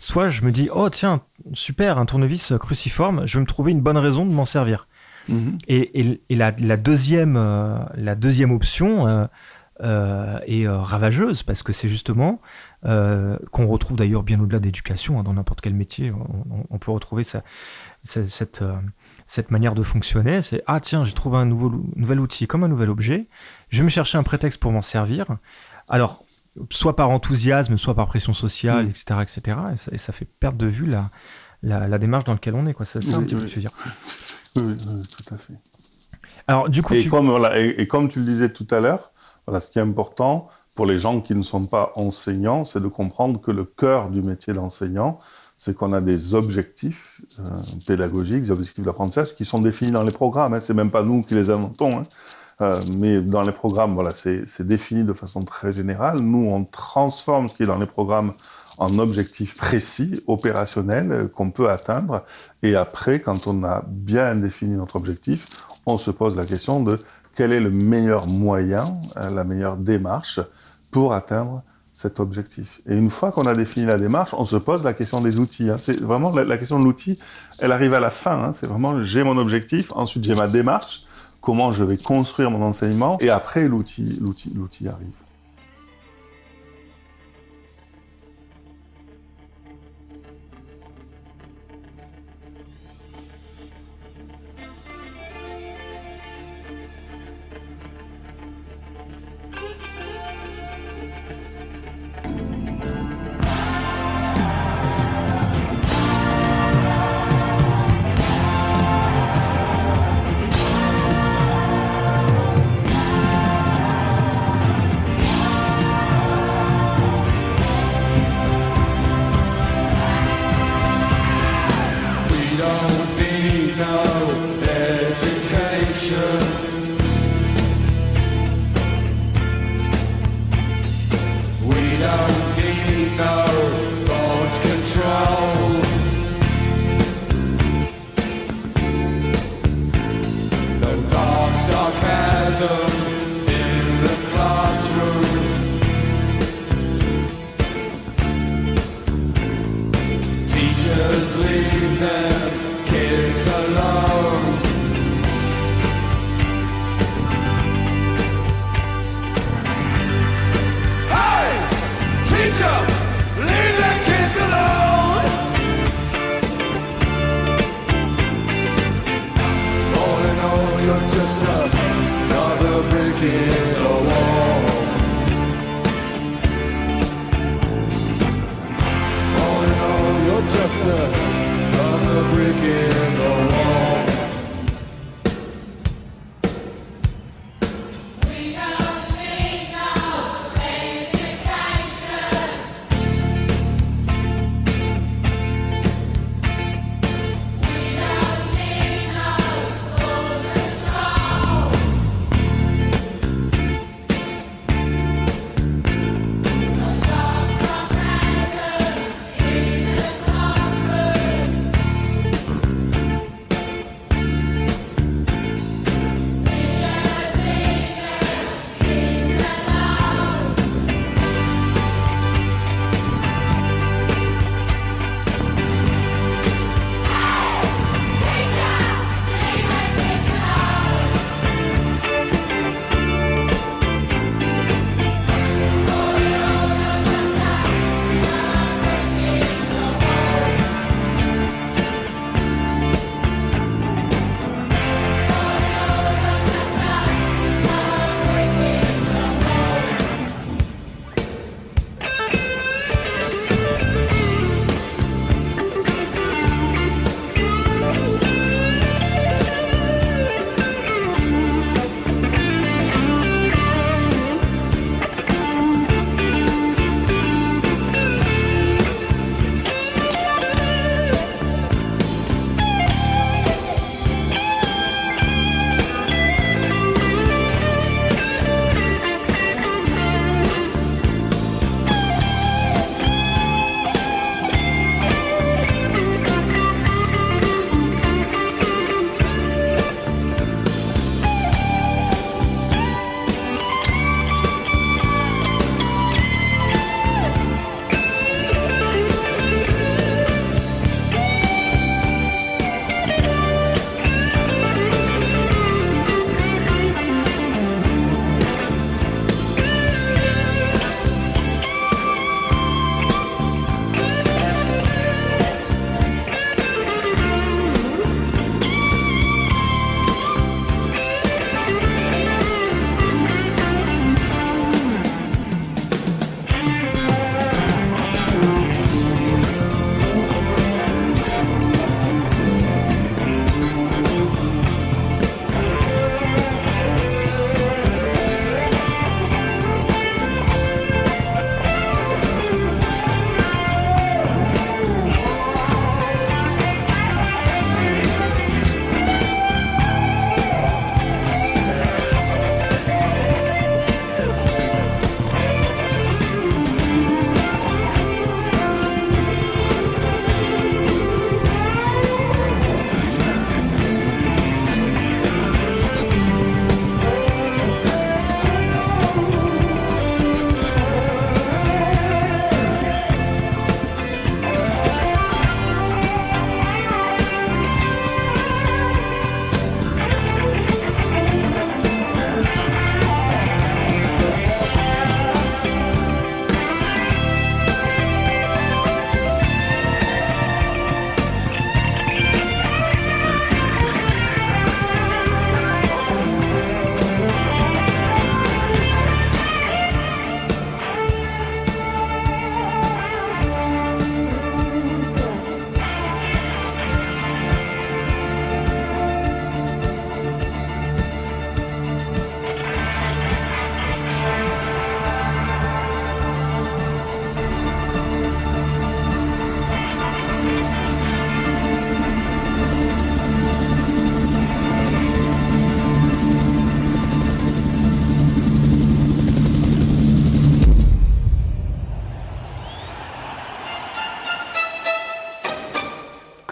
[0.00, 3.80] Soit je me dis, oh tiens, super, un tournevis cruciforme, je vais me trouver une
[3.80, 4.88] bonne raison de m'en servir.
[5.28, 5.58] Mhm.
[5.68, 9.26] Et, la, deuxième, euh, la deuxième option euh,
[9.82, 12.40] euh, est ravageuse parce que c'est justement
[12.84, 16.12] qu'on retrouve d'ailleurs bien au-delà d'éducation, hein, dans n'importe quel métier,
[16.68, 18.64] on, peut retrouver cette,
[19.26, 20.42] cette manière de fonctionner.
[20.42, 23.28] C'est ah tiens, j'ai trouvé un nouveau, nouvel outil comme un nouvel objet,
[23.68, 25.26] je vais me chercher un prétexte pour m'en servir.
[25.88, 26.24] Alors,
[26.70, 29.22] soit par enthousiasme, soit par pression sociale, etc., mm.
[29.22, 29.56] etc.
[29.92, 31.10] Et ça, fait perdre de vue la,
[31.62, 32.74] la, démarche dans laquelle on est.
[32.74, 32.86] Quoi.
[32.86, 33.70] C'est un petit peu dire.
[34.56, 35.54] Oui, tout à fait.
[36.46, 39.12] Alors, du coup, et, comme, voilà, et, comme tu le disais tout à l'heure,
[39.46, 42.88] voilà, ce qui est important pour les gens qui ne sont pas enseignants, c'est de
[42.88, 45.18] comprendre que le cœur du métier d'enseignant,
[45.58, 47.42] c'est qu'on a des objectifs euh,
[47.86, 50.54] pédagogiques, des objectifs d'apprentissage qui sont définis dans les programmes.
[50.54, 50.60] Hein.
[50.60, 51.98] C'est même pas nous qui les inventons.
[51.98, 52.02] Hein.
[52.62, 56.20] Euh, mais dans les programmes, voilà, c'est défini de façon très générale.
[56.20, 58.32] Nous, on transforme ce qui est dans les programmes
[58.78, 62.22] en objectifs précis, opérationnels, euh, qu'on peut atteindre.
[62.62, 65.46] Et après, quand on a bien défini notre objectif,
[65.86, 66.98] on se pose la question de
[67.34, 70.40] quel est le meilleur moyen, euh, la meilleure démarche
[70.90, 71.62] pour atteindre
[71.94, 72.80] cet objectif.
[72.88, 75.68] Et une fois qu'on a défini la démarche, on se pose la question des outils.
[75.68, 75.76] Hein.
[75.78, 77.18] C'est vraiment la, question de l'outil,
[77.58, 78.44] elle arrive à la fin.
[78.44, 78.52] Hein.
[78.52, 81.02] C'est vraiment j'ai mon objectif, ensuite j'ai ma démarche,
[81.42, 85.12] comment je vais construire mon enseignement, et après l'outil, l'outil, l'outil arrive.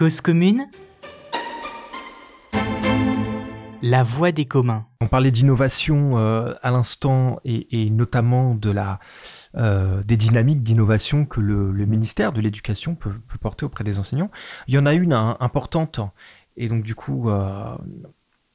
[0.01, 0.67] Cause commune
[3.83, 4.87] La voix des communs.
[4.99, 8.99] On parlait d'innovation euh, à l'instant et, notamment de la,
[9.57, 14.31] euh, des dynamiques d'innovation que le, ministère de l'Éducation peut, porter auprès des enseignants.
[14.67, 15.99] Il y en a une importante
[16.57, 17.77] et donc du coup euh,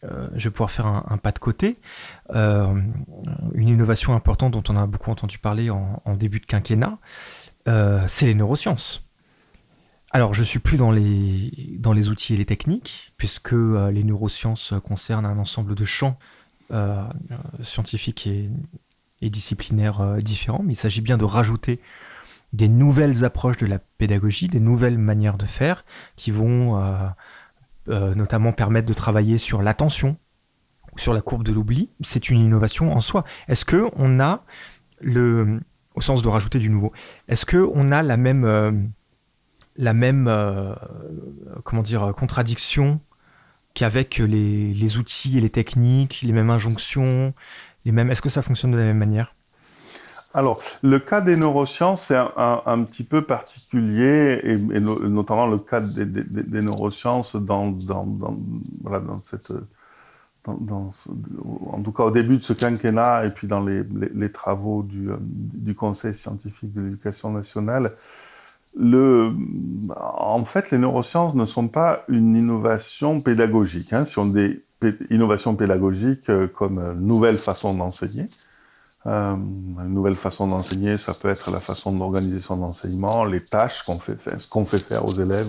[0.03, 1.79] je vais pouvoir faire un, pas de côté.
[2.35, 2.89] une
[3.55, 6.99] innovation importante dont on a beaucoup entendu parler en début de quinquennat,
[8.09, 9.06] c'est les neurosciences.
[10.17, 14.03] Alors, je suis plus dans les, dans les outils et les techniques, puisque euh, les
[14.03, 16.19] neurosciences concernent un ensemble de champs
[16.73, 17.05] euh,
[17.63, 18.49] scientifiques et,
[19.29, 21.81] disciplinaires euh, différents, mais il s'agit bien de rajouter
[22.55, 25.85] des nouvelles approches de la pédagogie, des nouvelles manières de faire,
[26.17, 26.81] qui vont
[27.87, 30.17] notamment permettre de travailler sur l'attention,
[30.97, 31.91] sur la courbe de l'oubli.
[32.01, 33.25] C'est une innovation en soi.
[33.49, 34.45] Est-ce que on a
[35.03, 35.61] le,
[35.95, 36.93] au sens de rajouter du nouveau,
[37.29, 38.95] est-ce que on a la même
[39.79, 40.75] la même euh,
[41.65, 43.01] comment dire contradiction
[43.75, 47.35] qu'avec les, outils et les techniques, les mêmes injonctions,
[47.85, 48.11] les mêmes.
[48.11, 49.35] Est-ce que ça fonctionne de la même manière?
[50.33, 56.63] Alors, le cas des neurosciences, c'est un, petit peu particulier, et, notamment le cas des,
[56.63, 57.75] neurosciences dans,
[59.23, 59.53] cette,
[60.47, 65.75] en tout cas au début de ce quinquennat, et puis dans les, travaux du, du,
[65.75, 67.93] Conseil scientifique de l'éducation nationale,
[68.79, 73.93] en fait, les neurosciences ne sont pas une innovation pédagogique.
[73.93, 74.67] Hein, ce sont des
[75.11, 78.27] innovations pédagogiques euh, comme une nouvelle façon d'enseigner.
[79.07, 83.83] Euh, une nouvelle façon d'enseigner, ça peut être la façon d'organiser son enseignement, les tâches
[83.85, 85.49] qu'on fait, ce qu'on fait faire aux élèves.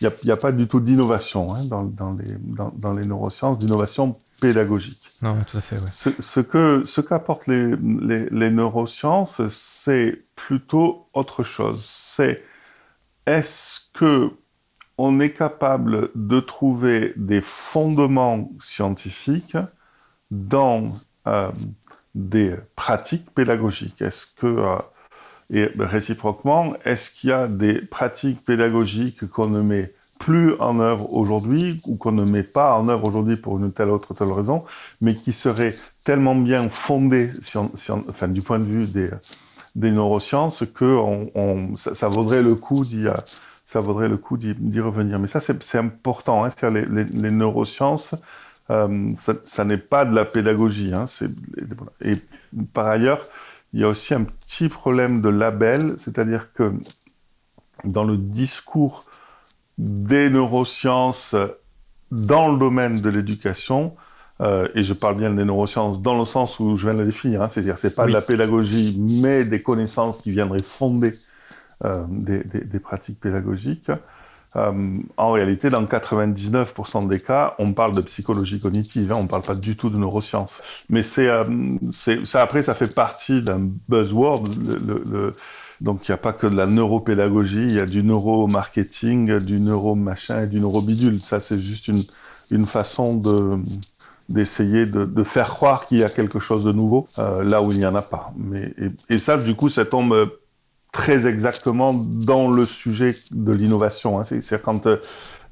[0.00, 4.14] Il n'y a, pas du tout d'innovation hein, dans, dans, les, dans, les neurosciences, d'innovation
[4.42, 5.12] pédagogique.
[5.22, 5.76] Non, tout à fait.
[5.76, 5.90] Ouais.
[5.90, 11.84] Ce, ce, que ce qu'apportent les, les, les, neurosciences, c'est plutôt autre chose.
[11.84, 12.42] C'est
[13.26, 14.30] est-ce que
[14.98, 19.56] on est capable de trouver des fondements scientifiques
[20.30, 20.90] dans
[21.28, 21.50] euh,
[22.16, 24.02] des pratiques pédagogiques?
[24.02, 24.78] Est-ce que euh,
[25.50, 29.92] et réciproquement, est-ce qu'il y a des pratiques pédagogiques qu'on ne met
[30.22, 33.90] plus en œuvre aujourd'hui ou qu'on ne met pas en œuvre aujourd'hui pour une telle
[33.90, 34.64] autre telle raison,
[35.00, 39.10] mais qui seraient tellement bien fondées enfin, du point de vue des,
[39.90, 43.08] neurosciences que on, ça, vaudrait le coup d'y
[44.54, 45.18] d'y revenir.
[45.18, 46.44] Mais ça, c'est important.
[46.44, 48.14] Hein, les, les, les, neurosciences,
[48.70, 49.10] euh,
[49.44, 50.94] ça, n'est pas de la pédagogie.
[50.94, 51.06] Hein,
[52.00, 52.14] et
[52.72, 53.26] par ailleurs,
[53.72, 56.72] il y a aussi un petit problème de label, c'est-à-dire que
[57.82, 59.06] dans le discours
[59.78, 61.34] des neurosciences
[62.10, 63.94] dans le domaine de l'éducation,
[64.40, 67.04] euh, et je parle bien des neurosciences dans le sens où je viens de la
[67.04, 71.14] définir, hein, c'est-à-dire c'est pas de la pédagogie, mais des connaissances qui viendraient fonder
[71.84, 73.90] euh, des, des, pratiques pédagogiques.
[74.56, 79.28] Euh, en réalité, dans 99% des cas, on parle de psychologie cognitive, hein, on ne
[79.28, 80.60] parle pas du tout de neurosciences.
[80.90, 81.28] Mais c'est,
[81.92, 84.44] ça après, ça fait partie d'un buzzword.
[84.66, 85.34] Le, le,
[85.82, 89.58] donc, il n'y a pas que de la neuropédagogie, il y a du neuromarketing, du
[89.58, 91.20] neuromachin et du neurobidule.
[91.20, 92.04] Ça, c'est juste une,
[92.52, 93.58] une façon de,
[94.28, 97.78] d'essayer de, faire croire qu'il y a quelque chose de nouveau euh, là où il
[97.78, 98.32] n'y en a pas.
[98.36, 98.72] Mais,
[99.08, 100.26] et, ça, du coup, ça tombe euh,
[100.92, 104.20] très exactement dans le sujet de l'innovation.
[104.20, 104.24] Hein.
[104.24, 104.98] C'est quand euh,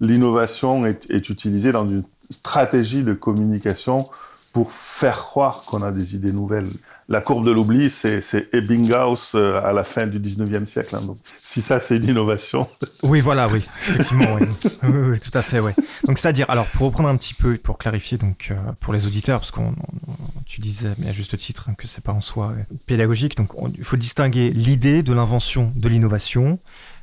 [0.01, 4.09] l'innovation est, est, utilisée dans une stratégie de communication
[4.53, 6.68] pour faire croire qu'on a des idées nouvelles
[7.11, 10.94] la courbe de l'oubli, c'est Ebbinghaus euh, à la fin du 19e siècle.
[10.94, 11.02] Hein.
[11.04, 12.66] donc, si ça, c'est une innovation.
[13.02, 14.46] Oui, voilà, oui, effectivement, oui.
[14.82, 15.72] oui, tout à fait, oui.
[16.06, 19.40] Donc, c'est-à-dire, alors, pour reprendre un petit peu, pour clarifier, donc, euh, pour les auditeurs,
[19.40, 19.61] parce que
[20.44, 23.52] tu disais, mais à juste titre, hein, que c'est pas en soi euh, pédagogique, donc,
[23.76, 26.58] il faut distinguer l'idée de l'invention de l'innovation.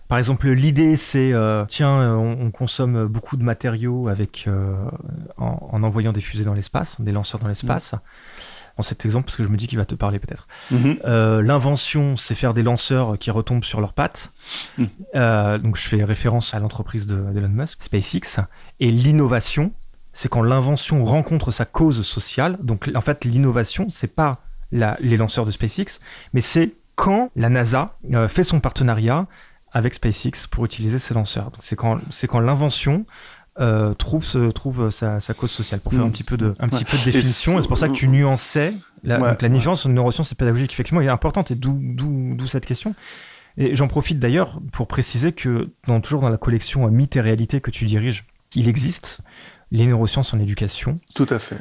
[0.08, 1.34] Par exemple, l'idée, c'est
[1.68, 4.48] tiens, on, consomme beaucoup de matériaux avec
[5.38, 7.94] en, envoyant des fusées dans l'espace, des lanceurs dans l'espace
[8.78, 10.48] en cet exemple parce que je me dis qu'il va te parler peut-être.
[10.72, 11.00] Mhm.
[11.06, 14.32] Euh, l'invention, c'est faire des lanceurs qui retombent sur leurs pattes.
[14.78, 14.90] Mhm.
[15.16, 18.42] Euh, donc je fais référence à l'entreprise d'Elon Musk, SpaceX.
[18.80, 19.72] Et l'innovation,
[20.14, 22.58] c'est quand l'invention rencontre sa cause sociale.
[22.62, 24.40] Donc en fait, l'innovation, c'est pas
[24.72, 26.00] les lanceurs de SpaceX,
[26.34, 29.28] mais c'est quand la NASA euh, fait son partenariat
[29.72, 31.52] avec SpaceX pour utiliser ces lanceurs.
[31.52, 33.06] Donc c'est quand, quand l'invention
[33.60, 35.80] euh, trouve, trouve sa, cause sociale.
[35.80, 36.12] Pour faire un mm.
[36.12, 38.74] petit peu de, un petit peu de définition, et c'est pour ça que tu nuançais
[39.04, 42.96] la, donc la différence entre neurosciences et pédagogique, effectivement, est importante, et d'où cette question.
[43.58, 47.60] Et j'en profite d'ailleurs pour préciser que, dans, toujours dans la collection Mythes et réalité
[47.60, 48.26] que tu diriges
[48.56, 49.22] il existe
[49.72, 50.98] les neurosciences en éducation.
[51.14, 51.58] Tout à fait,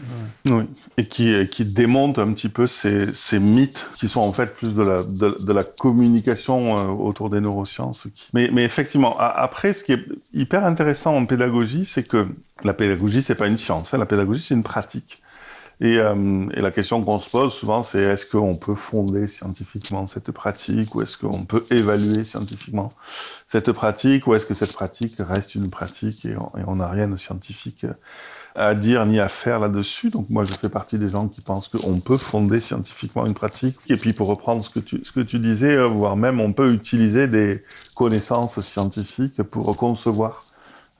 [0.48, 0.62] oui.
[0.96, 5.52] Et qui, qui démonte un petit peu ces, mythes qui sont en fait plus de
[5.52, 8.06] la, communication euh, autour des neurosciences.
[8.32, 12.28] Mais, mais effectivement, après, ce qui est hyper intéressant en pédagogie, c'est que
[12.62, 13.98] la pédagogie, c'est pas une science, hein.
[13.98, 15.20] la pédagogie, c'est une pratique.
[15.80, 20.06] Et, euh, et, la question qu'on se pose souvent, c'est est-ce qu'on peut fonder scientifiquement
[20.06, 22.88] cette pratique ou est-ce qu'on peut évaluer scientifiquement
[23.46, 26.34] cette pratique ou est-ce que cette pratique reste une pratique et
[26.66, 27.84] on n'a rien de scientifique
[28.56, 30.08] à dire ni à faire là-dessus.
[30.08, 33.76] Donc moi, je fais partie des gens qui pensent qu'on peut fonder scientifiquement une pratique.
[33.88, 36.52] Et puis pour reprendre ce que tu, ce que tu disais, euh, voire même on
[36.52, 37.62] peut utiliser des
[37.94, 40.45] connaissances scientifiques pour concevoir euh,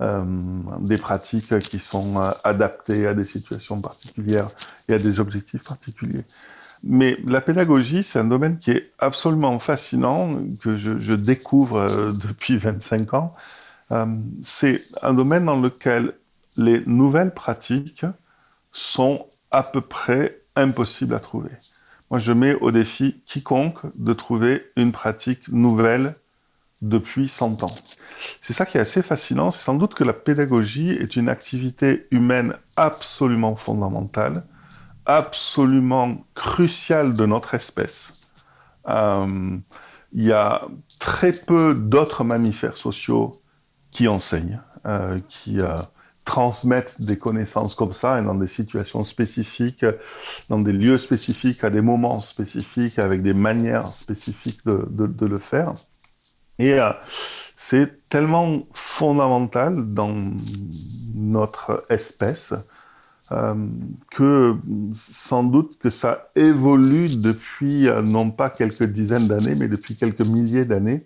[0.01, 4.49] des pratiques qui sont euh, adaptées à des situations particulières
[4.89, 6.25] et à des objectifs particuliers.
[6.83, 12.13] Mais la pédagogie, c'est un domaine qui est absolument fascinant, que je, je découvre euh,
[12.29, 13.33] depuis 25 ans.
[14.45, 16.13] c'est un domaine dans lequel
[16.57, 18.05] les nouvelles pratiques
[18.73, 21.51] sont à peu près impossibles à trouver.
[22.11, 26.15] Moi, je mets au défi quiconque de trouver une pratique nouvelle
[26.83, 27.75] depuis 100 ans.
[28.43, 32.07] C'est ça qui est assez fascinant, c'est sans doute que la pédagogie est une activité
[32.11, 34.45] humaine absolument fondamentale,
[35.07, 38.31] absolument cruciale de notre espèce.
[38.89, 39.59] Euh,
[40.13, 40.63] il y a
[40.99, 43.33] très peu d'autres mammifères sociaux
[43.91, 45.77] qui enseignent, euh, qui euh,
[46.25, 49.85] transmettent des connaissances comme ça et dans des situations spécifiques,
[50.49, 55.39] dans des lieux spécifiques, à des moments spécifiques, avec des manières spécifiques de, de, le
[55.39, 55.75] faire.
[56.59, 56.79] Et
[57.57, 60.15] c'est tellement fondamental dans
[61.15, 62.55] notre espèce
[63.33, 63.55] euh,
[64.13, 64.57] que
[64.93, 70.21] sans doute que ça évolue depuis euh, non pas quelques dizaines d'années, mais depuis quelques
[70.21, 71.05] milliers d'années.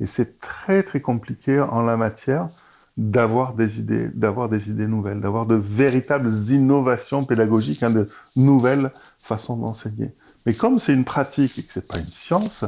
[0.00, 2.50] Et c'est très très compliqué en la matière
[2.96, 8.92] d'avoir des idées, d'avoir des idées nouvelles, d'avoir de véritables innovations pédagogiques, hein, de nouvelles
[9.18, 10.12] façons d'enseigner.
[10.44, 12.64] Mais comme c'est une pratique et que c'est pas une science,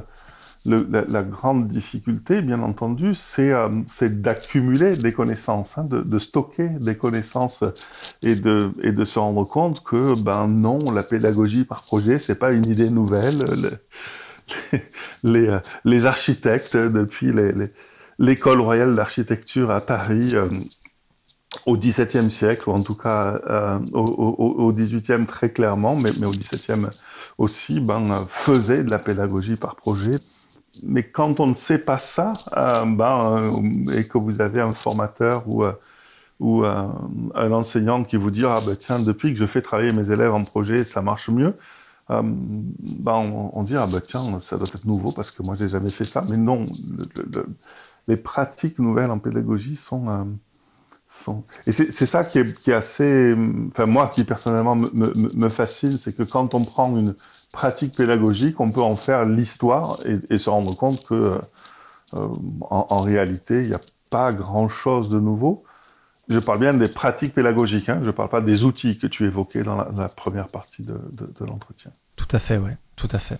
[0.66, 3.68] la, grande difficulté, bien entendu, c'est euh,
[4.02, 7.64] d'accumuler des connaissances, hein, de, stocker des connaissances
[8.22, 12.66] et de, se rendre compte que, ben non, la pédagogie par projet, c'est pas une
[12.66, 13.44] idée nouvelle.
[15.22, 17.32] les, les, architectes, depuis
[18.18, 20.48] l'école royale d'architecture à Paris, euh,
[21.64, 26.86] au XVIIe siècle, ou en tout cas euh, au, XVIIIe très clairement, mais, au XVIIe
[27.38, 30.18] aussi, ben, faisaient de la pédagogie par projet
[30.82, 34.72] mais quand on ne sait pas ça, euh, ben, euh, et que vous avez un
[34.72, 35.72] formateur ou, euh,
[37.34, 40.34] un enseignant qui vous dit ah ben tiens depuis que je fais travailler mes élèves
[40.34, 41.54] en projet ça marche mieux,
[42.10, 45.90] ben on, dit ah ben tiens ça doit être nouveau parce que moi j'ai jamais
[45.90, 46.22] fait ça.
[46.28, 46.66] Mais non,
[48.06, 50.36] les pratiques nouvelles en pédagogie sont
[51.08, 51.44] sont...
[51.66, 53.34] Et c'est ça qui est, qui est, assez,
[53.68, 57.14] enfin moi qui personnellement me, me, me fascine, c'est que quand on prend une
[57.56, 61.38] pratique pédagogique, on peut en faire l'histoire et, se rendre compte que, euh,
[62.12, 62.28] euh,
[62.60, 63.80] en, réalité, il n'y a
[64.10, 65.64] pas grand-chose de nouveau.
[66.28, 68.00] Je parle bien des pratiques pédagogiques, hein.
[68.02, 70.98] je ne parle pas des outils que tu évoquais dans la, première partie de,
[71.40, 71.92] l'entretien.
[72.16, 73.38] Tout à fait, oui, tout à fait.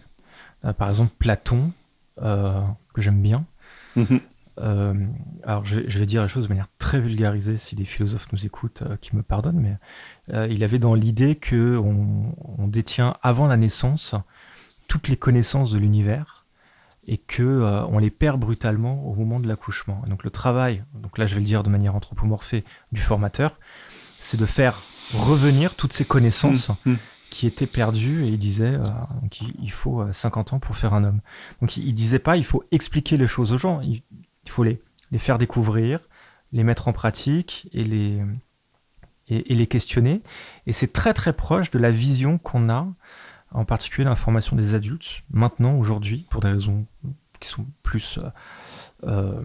[0.65, 1.71] Euh, par exemple, Platon,
[2.17, 3.45] que j'aime bien,
[3.97, 4.21] mhm.
[4.59, 4.95] Euh,
[5.45, 8.83] alors, je, vais dire la chose de manière très vulgarisée, si des philosophes nous écoutent,
[8.83, 9.77] euh, qui me pardonnent, mais
[10.35, 14.15] euh, il avait dans l'idée que on, détient avant la naissance
[14.89, 16.47] toutes les connaissances de l'univers
[17.07, 20.03] et que on les perd brutalement au moment de l'accouchement.
[20.09, 23.59] Donc le travail, donc là je vais le dire de manière anthropomorphée, du formateur,
[24.21, 24.83] c'est de faire
[25.15, 26.71] revenir toutes ces connaissances.
[26.85, 26.97] Mmh, mmh.
[27.31, 28.79] qui étaient perdues et il disait
[29.31, 31.21] qu'il faut 50 ans pour faire un homme.
[31.61, 34.03] Donc il, il disait pas il faut expliquer les choses aux gens, il
[34.51, 34.81] faut les,
[35.13, 36.01] les faire découvrir,
[36.53, 38.23] les mettre en pratique et les,
[39.29, 40.23] et, les questionner.
[40.67, 42.87] Et c'est très très proche de la vision qu'on a,
[43.53, 46.87] en particulier dans la formation des adultes, maintenant, aujourd'hui, pour des raisons
[47.41, 48.29] qui sont plus euh,
[49.05, 49.43] euh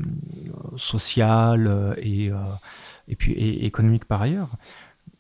[0.78, 2.32] sociales euh, et,
[3.08, 4.56] et puis économiques par ailleurs.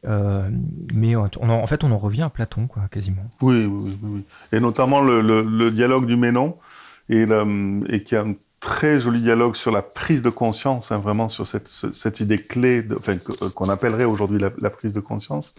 [0.03, 3.29] mais en, fait, on en revient à Platon, quoi, quasiment.
[3.41, 4.23] Oui, oui, oui.
[4.51, 6.57] Et notamment le, le, dialogue du Ménon,
[7.09, 7.27] et,
[7.89, 8.15] et qui
[8.61, 12.85] très joli dialogue sur la prise de conscience, hein, vraiment sur cette, cette idée clé,
[12.95, 15.55] enfin, euh, qu'on appellerait aujourd'hui la, prise de conscience,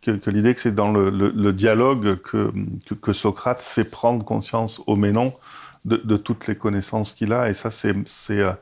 [0.00, 2.52] que, que l'idée que c'est dans le, le, le dialogue que,
[2.86, 5.34] que, que, Socrate fait prendre conscience au Ménon
[5.84, 8.52] de, de toutes les connaissances qu'il a, et ça c'est c'est euh,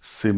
[0.00, 0.34] c'est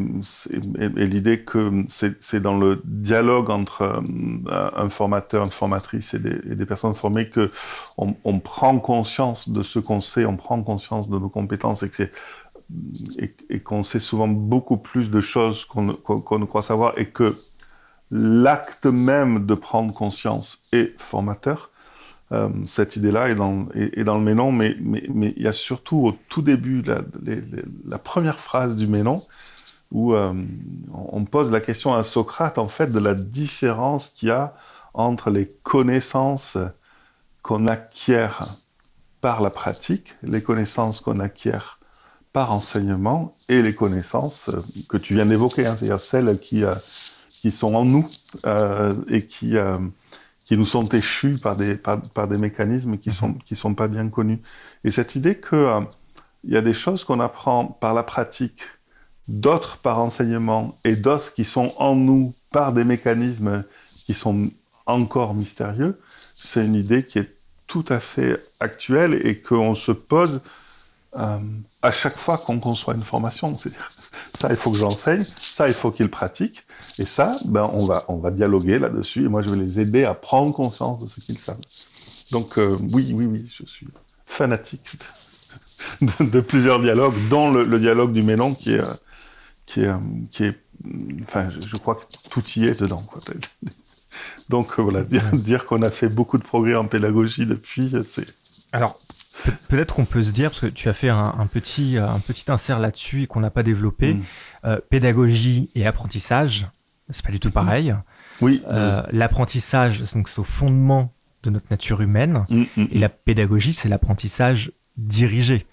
[0.78, 6.40] et l'idée que c'est dans le dialogue entre euh, un formateur, une formatrice et des,
[6.50, 7.50] et des personnes formées que
[7.98, 11.90] on, on, prend conscience de ce qu'on sait, on prend conscience de nos compétences et
[11.90, 12.12] que c'est
[13.18, 17.36] et, qu'on sait souvent beaucoup plus de choses qu'on ne croit savoir et que
[18.10, 21.70] l'acte même de prendre conscience est formateur.
[22.30, 26.82] Euh, cette idée-là est dans, le Ménon, mais, il y a surtout au tout début,
[26.82, 27.00] la,
[27.86, 29.22] la première phrase du Ménon,
[29.90, 30.34] où euh,
[30.92, 34.54] on pose la question à Socrate, en fait, de la différence qu'il y a
[34.92, 36.58] entre les connaissances
[37.42, 38.46] qu'on acquiert
[39.20, 41.77] par la pratique, les connaissances qu'on acquiert
[42.32, 46.64] par enseignement et les connaissances euh, que tu viens d'évoquer, hein, c'est-à-dire celles qui,
[47.40, 48.06] qui sont en nous
[48.46, 49.78] euh, et qui, euh,
[50.44, 53.88] qui nous sont échus par des, par, des mécanismes qui ne sont, qui sont pas
[53.88, 54.40] bien connus.
[54.84, 55.80] Et cette idée qu'il euh,
[56.44, 58.60] il y a des choses qu'on apprend par la pratique,
[59.26, 63.64] d'autres par enseignement et d'autres qui sont en nous par des mécanismes
[64.06, 64.50] qui sont
[64.86, 66.00] encore mystérieux,
[66.34, 67.34] c'est une idée qui est
[67.66, 70.40] tout à fait actuelle et qu'on se pose
[71.16, 71.38] euh,
[71.82, 73.56] à chaque fois qu'on conçoit une formation.
[73.56, 73.88] C'est-à-dire,
[74.34, 76.64] ça, il faut que j'enseigne, ça, il faut qu'ils pratiquent,
[76.98, 80.04] et ça, ben, on, va, on va dialoguer là-dessus, et moi, je vais les aider
[80.04, 81.58] à prendre conscience de ce qu'ils savent.
[82.32, 83.88] Donc, euh, oui, oui, oui, je suis
[84.26, 84.92] fanatique
[86.00, 88.82] de, plusieurs dialogues, dont le, dialogue du Ménon, qui est,
[89.66, 89.92] qui est,
[90.30, 90.58] qui est
[91.22, 93.04] enfin, je, crois que tout y est dedans.
[94.48, 98.26] Donc, voilà, dire, dire qu'on a fait beaucoup de progrès en pédagogie depuis, c'est...
[98.72, 98.98] Alors,
[99.68, 102.78] Peut-être qu'on peut se dire, parce que tu as fait un, petit, un petit insert
[102.78, 104.22] là-dessus et qu'on n'a pas développé, mm.
[104.64, 106.66] euh, pédagogie et apprentissage,
[107.10, 107.94] c'est pas du tout pareil.
[108.40, 108.62] Oui.
[108.72, 111.12] Euh, l'apprentissage, c'est au fondement
[111.42, 115.66] de notre nature humaine, mm, mm, et la pédagogie, c'est l'apprentissage dirigé.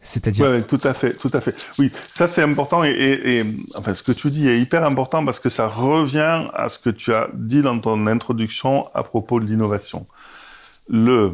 [0.00, 0.46] C'est-à-dire.
[0.50, 1.54] Oui, tout à fait, tout à fait.
[1.78, 3.44] Oui, ça c'est important et, et,
[3.76, 6.90] enfin ce que tu dis est hyper important parce que ça revient à ce que
[6.90, 10.06] tu as dit dans ton introduction à propos de l'innovation.
[10.88, 11.32] Le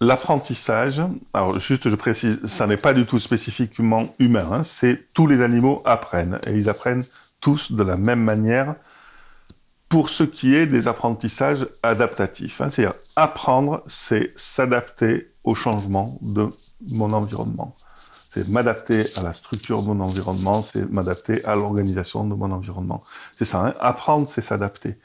[0.00, 1.00] L'apprentissage,
[1.32, 5.40] alors juste je précise, ça n'est pas du tout spécifiquement humain, hein, c'est tous les
[5.40, 7.04] animaux apprennent et ils apprennent
[7.40, 8.74] tous de la même manière
[9.88, 12.60] pour ce qui est des apprentissages adaptatifs.
[12.60, 16.50] Hein, C'est-à-dire apprendre, c'est s'adapter au changement de
[16.90, 17.74] mon environnement.
[18.28, 23.02] C'est m'adapter à la structure de mon environnement, c'est m'adapter à l'organisation de mon environnement.
[23.38, 24.98] C'est ça, hein, apprendre, c'est s'adapter.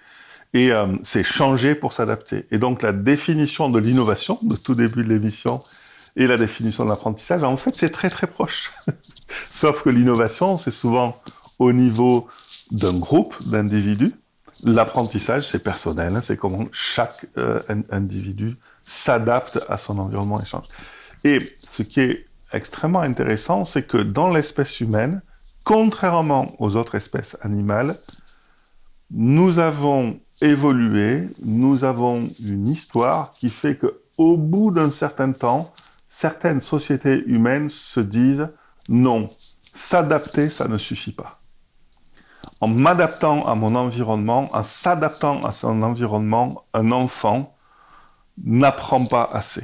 [0.53, 2.45] Et euh, c'est changer pour s'adapter.
[2.51, 5.59] Et donc la définition de l'innovation, de tout début de l'émission,
[6.15, 8.71] et la définition de l'apprentissage, en fait, c'est très très proche.
[9.51, 11.21] Sauf que l'innovation, c'est souvent
[11.57, 12.27] au niveau
[12.71, 14.13] d'un groupe d'individus.
[14.63, 20.65] L'apprentissage, c'est personnel, hein, c'est comment chaque euh, individu s'adapte à son environnement et change.
[21.23, 25.21] Et ce qui est extrêmement intéressant, c'est que dans l'espèce humaine,
[25.63, 27.97] contrairement aux autres espèces animales,
[29.11, 35.73] nous avons évolué, nous avons une histoire qui fait que au bout d'un certain temps,
[36.07, 38.49] certaines sociétés humaines se disent
[38.89, 39.29] non,
[39.73, 41.39] s'adapter, ça ne suffit pas.
[42.59, 47.55] En m'adaptant à mon environnement, en s'adaptant à son environnement, un enfant
[48.43, 49.63] n'apprend pas assez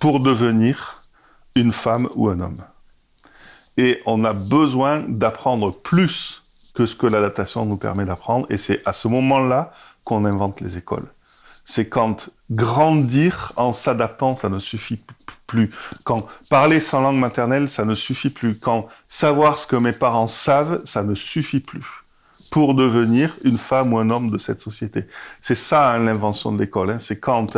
[0.00, 1.02] pour devenir
[1.54, 2.62] une femme ou un homme.
[3.76, 6.42] Et on a besoin d'apprendre plus
[6.76, 8.46] que ce que l'adaptation nous permet d'apprendre.
[8.50, 9.72] Et c'est à ce moment-là
[10.04, 11.06] qu'on invente les écoles.
[11.64, 15.00] C'est quand grandir en s'adaptant, ça ne suffit
[15.46, 15.70] plus.
[16.04, 18.58] Quand parler sans langue maternelle, ça ne suffit plus.
[18.58, 22.04] Quand savoir ce que mes parents savent, ça ne suffit plus
[22.52, 25.06] pour devenir une femme ou un homme de cette société.
[25.40, 26.90] C'est ça hein, l'invention de l'école.
[26.90, 26.98] Hein.
[27.00, 27.56] C'est quand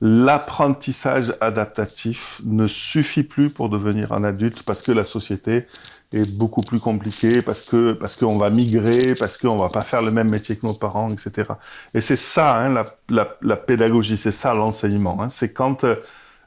[0.00, 5.66] l'apprentissage adaptatif ne suffit plus pour devenir un adulte parce que la société
[6.12, 10.02] est beaucoup plus compliquée, parce que parce qu'on va migrer, parce qu'on va pas faire
[10.02, 11.48] le même métier que nos parents, etc.
[11.94, 15.20] Et c'est ça hein, la, la, la, pédagogie, c'est ça l'enseignement.
[15.20, 15.28] Hein.
[15.28, 15.96] C'est quand euh,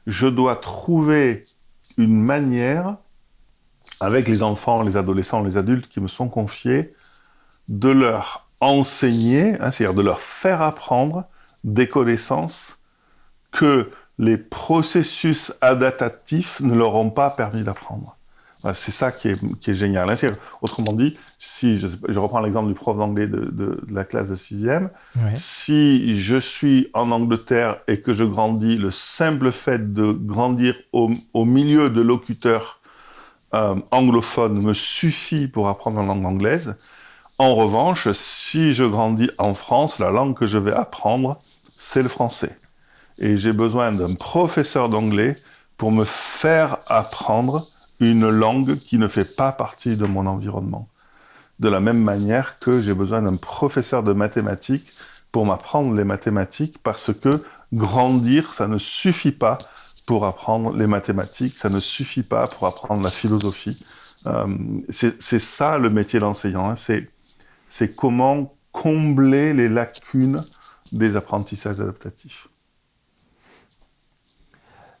[0.06, 1.44] je dois trouver
[1.98, 2.96] une manière
[4.00, 6.94] avec les enfants, les adolescents, les adultes qui me sont confiés,
[7.68, 11.24] de leur enseigner, hein, c'est-à-dire de leur faire apprendre
[11.64, 12.78] des connaissances
[13.52, 18.16] que les processus adaptatifs ne leur ont pas permis d'apprendre.
[18.74, 20.14] c'est ça qui est, génial.
[20.60, 24.90] Autrement dit, si je, reprends l'exemple du prof d'anglais de, la classe de sixième,
[25.34, 31.44] si je suis en Angleterre et que je grandis, le simple fait de grandir au,
[31.44, 32.80] milieu de locuteurs
[33.54, 36.74] euh, anglophones me suffit pour apprendre la langue anglaise.
[37.36, 41.38] En revanche, si je grandis en France, la langue que je vais apprendre,
[41.78, 42.56] c'est le français
[43.22, 45.36] et j'ai besoin d'un professeur d'anglais
[45.78, 47.68] pour me faire apprendre
[48.00, 50.88] une langue qui ne fait pas partie de mon environnement.
[51.60, 54.88] De la même manière que j'ai besoin d'un professeur de mathématiques
[55.30, 59.56] pour m'apprendre les mathématiques parce que grandir, ça ne suffit pas
[60.04, 63.84] pour apprendre les mathématiques, ça ne suffit pas pour apprendre la philosophie.
[64.26, 64.46] Euh,
[64.90, 66.74] c'est ça le métier d'enseignant, hein.
[67.68, 70.44] c'est comment combler les lacunes
[70.90, 72.48] des apprentissages adaptatifs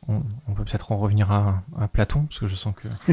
[0.08, 2.88] on, peut peut-être en revenir à, Platon, parce que je sens que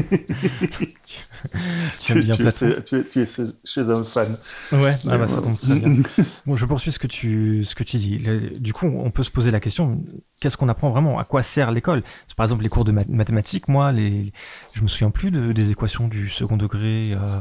[2.00, 2.70] tu, aimes bien Platon.
[2.84, 3.26] tu, es,
[3.64, 4.36] chez un fan.
[4.72, 6.02] Ouais, ah bah, ça tombe très bien.
[6.46, 8.18] bon, je poursuis ce que tu, ce que tu dis.
[8.58, 10.02] Du coup, on peut se poser la question
[10.40, 11.18] qu'est-ce qu'on apprend vraiment?
[11.18, 12.02] À quoi sert l'école?
[12.36, 14.32] Par exemple, les cours de mathématiques, moi, les,
[14.74, 17.40] je me souviens plus des équations du second degré, euh,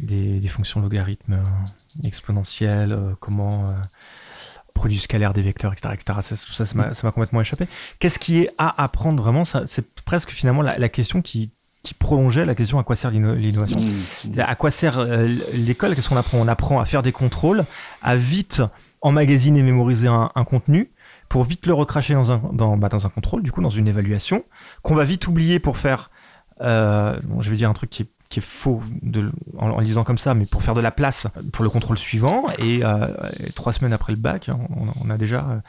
[0.00, 3.72] des, fonctions logarithmes euh, exponentielles, euh, comment
[4.78, 5.94] produit scalaire des vecteurs, etc.
[5.94, 6.18] etc.
[6.22, 7.66] Ça, ça, ça m'a complètement échappé.
[7.98, 9.44] Qu'est-ce qui est à apprendre vraiment?
[9.44, 11.50] C'est presque finalement la, question qui,
[11.82, 13.80] qui, prolongeait la question à quoi sert l'innovation?
[13.80, 14.38] Mmh.
[14.38, 15.96] À quoi sert euh, l'école?
[15.96, 16.38] Qu'est-ce qu'on apprend?
[16.38, 17.64] On apprend à faire des contrôles,
[18.02, 18.62] à vite
[19.00, 20.92] emmagasiner et mémoriser un, contenu
[21.28, 23.88] pour vite le recracher dans un, dans, bah, dans un contrôle, du coup, dans une
[23.88, 24.44] évaluation,
[24.82, 26.10] qu'on va vite oublier pour faire,
[26.60, 30.18] euh, je vais dire un truc qui est qui est faux de, en, lisant comme
[30.18, 32.46] ça, mais pour faire de la place pour le contrôle suivant.
[32.58, 33.06] Et, euh,
[33.54, 34.50] trois semaines après le bac,
[35.00, 35.60] on, a déjà, euh,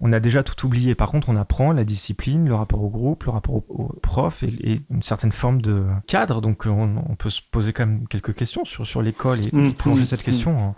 [0.00, 0.94] on a déjà tout oublié.
[0.94, 4.80] Par contre, on apprend la discipline, le rapport au groupe, le rapport au, prof et,
[4.90, 6.40] une certaine forme de cadre.
[6.40, 10.02] Donc, on, peut se poser quand même quelques questions sur, sur l'école et mmh, plonger
[10.02, 10.70] mmh, cette question.
[10.70, 10.74] Mmh.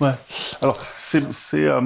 [0.00, 0.12] Ouais.
[0.60, 1.22] Alors, c'est
[1.54, 1.80] euh,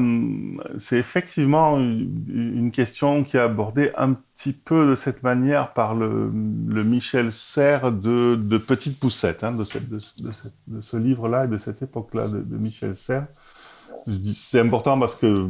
[0.92, 6.30] effectivement une, question qui est abordée un petit peu de cette manière par le,
[6.68, 11.44] le Michel Serres de, de Petite Poussette, hein, de, cette, de, cette, de, ce livre-là
[11.44, 13.26] et de cette époque-là de, Michel Serres.
[14.34, 15.48] C'est important parce que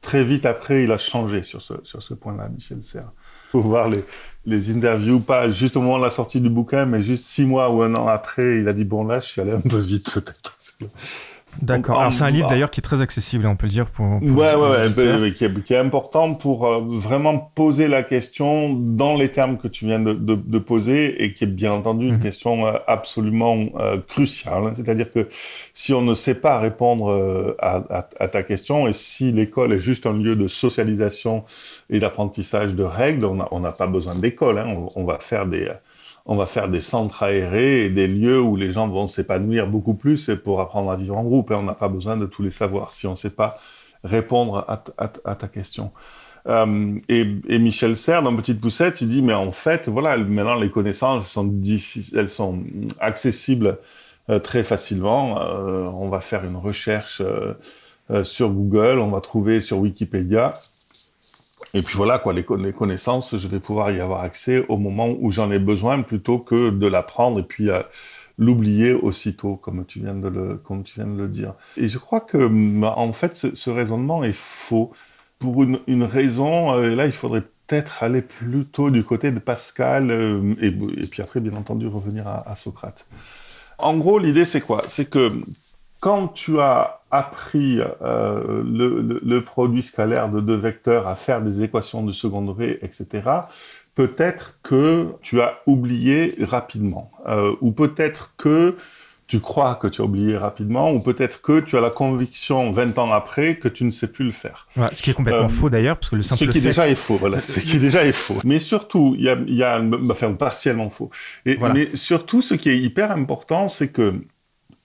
[0.00, 3.10] très vite après, il a changé sur ce, sur ce point-là, Michel Serres.
[3.48, 4.04] Il faut voir les,
[4.46, 7.70] les interviews, pas juste au moment de la sortie du bouquin, mais juste six mois
[7.70, 10.12] ou un an après, il a dit, bon là, je suis allé un peu vite
[10.12, 10.56] peut-être.
[11.62, 11.98] D'accord.
[11.98, 14.06] Alors c'est un livre d'ailleurs qui est très accessible, on peut le dire pour.
[14.06, 19.16] ouais, ouais, ouais qui, est, qui, est, important pour euh, vraiment poser la question dans
[19.16, 22.14] les termes que tu viens de, de, de poser et qui est bien entendu une
[22.14, 22.20] mhm.
[22.20, 24.66] question euh, absolument euh, cruciale.
[24.66, 24.72] Hein.
[24.74, 25.26] C'est-à-dire que
[25.72, 29.80] si on ne sait pas répondre à, à, à, ta question et si l'école est
[29.80, 31.44] juste un lieu de socialisation
[31.90, 34.58] et d'apprentissage de règles, on n'a pas besoin d'école.
[34.58, 34.66] Hein.
[34.68, 35.68] On, on, va faire des
[36.30, 39.94] on va faire des centres aérés et des lieux où les gens vont s'épanouir beaucoup
[39.94, 41.50] plus pour apprendre à vivre en groupe.
[41.50, 43.58] Et on n'a pas besoin de tous les savoirs si on ne sait pas
[44.04, 45.90] répondre à, ta question.
[46.46, 47.24] Euh, et,
[47.58, 51.50] Michel Serres, dans Petite Poussette, il dit, mais en fait, voilà, maintenant les connaissances sont,
[52.14, 52.62] elles sont
[53.00, 53.78] accessibles
[54.28, 55.40] euh, très facilement.
[55.40, 57.22] Euh, on va faire une recherche
[58.22, 60.54] sur Google, on va trouver sur Wikipédia
[61.74, 65.30] et puis voilà, quoi, les, connaissances, je vais pouvoir y avoir accès au moment où
[65.30, 67.82] j'en ai besoin plutôt que de l'apprendre et puis euh,
[68.38, 71.54] l'oublier aussitôt, comme tu, viens de le, comme tu viens de le dire.
[71.76, 72.48] Et je crois que,
[72.80, 74.92] bah, en fait, ce, raisonnement est faux
[75.38, 80.54] pour une, raison, euh, là, il faudrait peut-être aller plutôt du côté de Pascal euh,
[80.60, 83.06] et, puis après, bien entendu, revenir à Socrate.
[83.76, 84.84] En gros, l'idée, c'est quoi?
[84.88, 85.32] C'est que
[86.00, 91.62] quand tu as appris euh, le, le, produit scalaire de deux vecteurs à faire des
[91.62, 93.22] équations de second degré, etc.,
[93.94, 98.76] peut-être que tu as oublié rapidement, euh, ou peut-être que
[99.26, 102.98] tu crois que tu as oublié rapidement, ou peut-être que tu as la conviction 20
[102.98, 104.68] ans après que tu ne sais plus le faire.
[104.76, 106.88] Ouais, ce qui est complètement euh, faux d'ailleurs, parce que le simple Ce qui déjà
[106.88, 108.40] est faux, voilà, ce qui déjà est faux.
[108.44, 111.10] Mais surtout, il y a, y a enfin, partiellement faux.
[111.44, 114.14] Et, Mais surtout, ce qui est hyper important, c'est que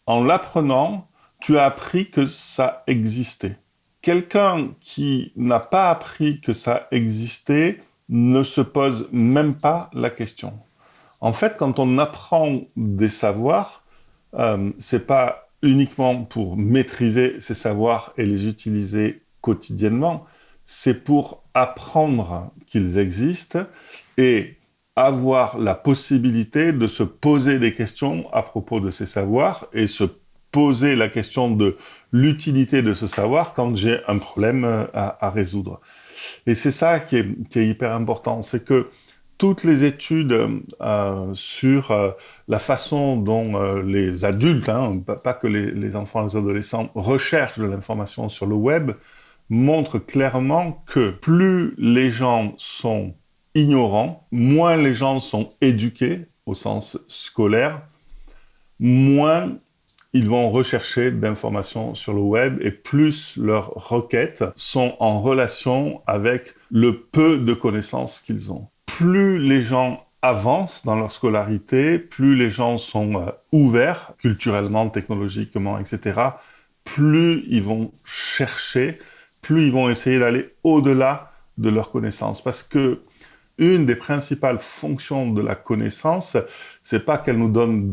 [0.08, 1.08] en l'apprenant,
[1.44, 3.58] tu as appris que ça existait.
[4.02, 10.54] Quelqu'un qui n'a pas appris que ça existait ne se pose même pas la question.
[11.20, 13.84] En fait, quand on apprend des savoirs,
[14.36, 20.26] euh, c'est pas uniquement pour maîtriser ces savoirs et les utiliser quotidiennement,
[20.66, 23.66] c'est pour apprendre qu'ils existent
[24.18, 24.60] et
[24.96, 30.06] avoir la possibilité de se poser des questions à propos de ces savoirs et se
[30.54, 31.76] poser la question de
[32.14, 35.82] l'utilité de ce savoir quand j'ai un problème euh, à, résoudre.
[36.46, 38.88] Et c'est ça qui est, hyper important, c'est que
[39.40, 42.12] toutes les études euh, sur euh,
[42.48, 47.60] la façon dont les adultes, hein, pas, que les, les, enfants et les adolescents, recherchent
[47.60, 48.92] de l'information sur le web,
[49.50, 53.16] montrent clairement que plus les gens sont
[53.56, 57.82] ignorants, moins les gens sont éduqués au sens scolaire,
[58.80, 59.58] moins
[60.14, 66.54] ils vont rechercher d'informations sur le web et plus leurs requêtes sont en relation avec
[66.70, 68.68] le peu de connaissances qu'ils ont.
[68.86, 75.78] Plus les gens avancent dans leur scolarité, plus les gens sont euh, ouverts culturellement, technologiquement,
[75.80, 76.22] etc.,
[76.86, 79.00] plus ils vont chercher,
[79.42, 82.42] plus ils vont essayer d'aller au-delà de leurs connaissances.
[82.42, 83.02] Parce que
[83.60, 86.38] une des principales fonctions de la connaissance,
[86.82, 87.92] c'est pas qu'elle nous donne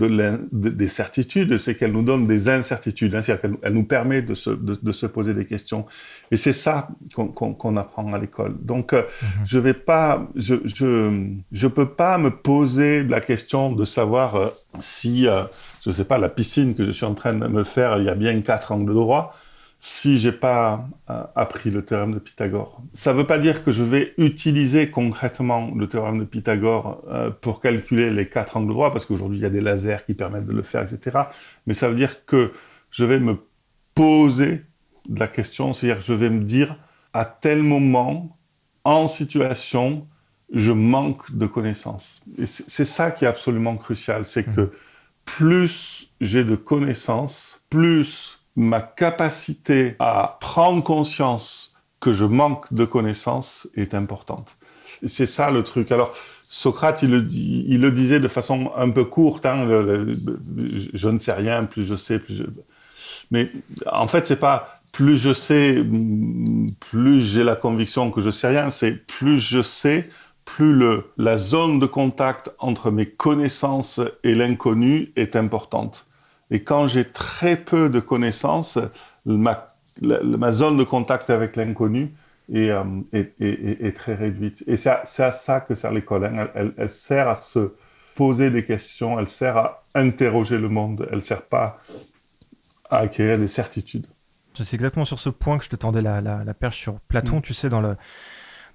[0.51, 3.15] des certitudes, c'est qu'elle nous donne des incertitudes.
[3.15, 5.85] Hein, c'est-à-dire qu'elle nous permet de se, poser des questions.
[6.31, 8.57] Et c'est ça qu'on apprend à l'école.
[8.63, 9.29] Donc, euh, mhm.
[9.45, 14.49] je vais pas, je, je, peux pas me poser la question de savoir euh,
[14.81, 15.43] si, euh,
[15.85, 18.09] je sais pas, la piscine que je suis en train de me faire, il y
[18.09, 19.35] a bien quatre angles droits
[19.83, 22.83] si j'ai pas euh, appris le théorème de Pythagore.
[22.93, 27.31] Ça ne veut pas dire que je vais utiliser concrètement le théorème de Pythagore euh,
[27.31, 30.45] pour calculer les quatre angles droits, parce qu'aujourd'hui il y a des lasers qui permettent
[30.45, 31.21] de le faire, etc.
[31.67, 32.53] Mais ça veut dire que
[32.91, 33.39] je vais me
[33.95, 34.65] poser
[35.09, 36.77] la question, c'est-à-dire je vais me dire
[37.15, 38.37] à tel moment,
[38.85, 40.07] en situation,
[40.53, 42.23] je manque de connaissances.
[42.37, 44.55] Et c'est ça qui est absolument crucial, c'est mmh.
[44.55, 44.73] que
[45.25, 53.69] plus j'ai de connaissances, plus ma capacité à prendre conscience que je manque de connaissances
[53.75, 54.55] est importante.
[55.07, 55.93] C'est ça le truc.
[55.93, 61.65] Alors, Socrate, il le, disait de façon un peu courte, hein, je ne sais rien,
[61.65, 62.45] plus je sais, plus je...
[63.31, 63.51] Mais
[63.91, 65.85] en fait, c'est pas plus je sais,
[66.81, 70.09] plus j'ai la conviction que je sais rien, c'est plus je sais,
[70.45, 76.07] plus le, la zone de contact entre mes connaissances et l'inconnu est importante.
[76.51, 78.79] Et quand j'ai très peu de connaissances,
[79.25, 79.67] ma,
[80.51, 82.13] zone de contact avec l'inconnu
[82.53, 84.65] est, euh, très réduite.
[84.67, 86.25] Et c'est à, ça que sert l'école.
[86.25, 86.49] Hein.
[86.77, 87.73] Elle, sert à se
[88.15, 91.79] poser des questions, elle sert à interroger le monde, elle ne sert pas
[92.91, 94.07] à acquérir des certitudes.
[94.55, 97.43] C'est exactement sur ce point que je te tendais la, perche sur Platon, mm.
[97.43, 97.97] tu sais, dans le,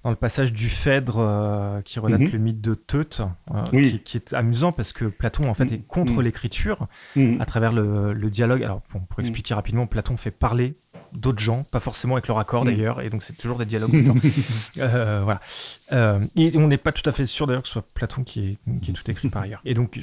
[0.06, 2.30] dans le passage du Phèdre euh, qui relate mhm.
[2.30, 6.12] le mythe de Teute, euh, qui, est amusant parce que Platon en fait est contre
[6.12, 6.22] mhm.
[6.22, 6.86] l'écriture
[7.16, 7.40] mhm.
[7.40, 8.62] à travers le, dialogue.
[8.62, 10.76] Alors pour expliquer rapidement, Platon fait parler
[11.12, 13.96] d'autres gens, pas forcément avec leur accord d'ailleurs, et donc c'est toujours des dialogues.
[14.78, 15.40] euh, voilà.
[16.36, 18.58] et on n'est pas tout à fait sûr d'ailleurs que ce soit Platon qui est,
[18.82, 19.60] qui est tout écrit par ailleurs.
[19.64, 19.98] Et donc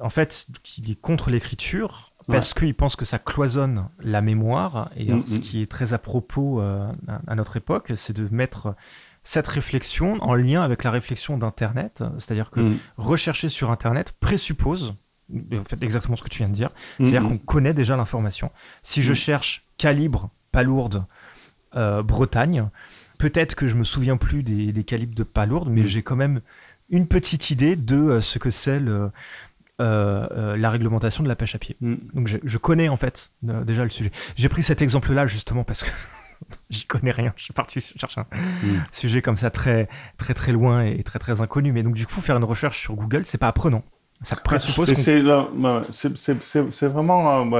[0.00, 0.46] en fait,
[0.76, 4.90] il est contre l'écriture parce qu'il pense que ça cloisonne la mémoire.
[4.96, 8.76] Et ce qui est très à propos à notre époque, c'est de mettre
[9.28, 12.78] cette réflexion en lien avec la réflexion d'Internet, c'est-à-dire que mm.
[12.96, 14.94] rechercher sur Internet présuppose
[15.30, 17.28] en fait exactement ce que tu viens de dire, c'est-à-dire mm.
[17.28, 18.50] qu'on connaît déjà l'information.
[18.82, 19.16] Si je mm.
[19.16, 21.04] cherche calibre, palourde,
[21.76, 22.70] euh, Bretagne,
[23.18, 26.40] peut-être que je me souviens plus des, calibres de palourde, mais j'ai quand même
[26.88, 31.58] une petite idée de euh, ce que c'est euh, la réglementation de la pêche à
[31.58, 31.76] pied.
[31.82, 34.10] Donc je, je, connais en fait déjà le sujet.
[34.36, 35.90] J'ai pris cet exemple-là justement parce que
[36.70, 37.32] j'y connais rien.
[37.36, 38.26] Je suis parti chercher un
[38.66, 38.82] hmm.
[38.90, 41.72] sujet comme ça très, très, très loin et très, très inconnu.
[41.72, 43.82] Mais donc, du coup, faire une recherche sur Google, c'est pas apprenant.
[44.22, 44.92] Ça présuppose.
[44.94, 45.84] C'est vraiment,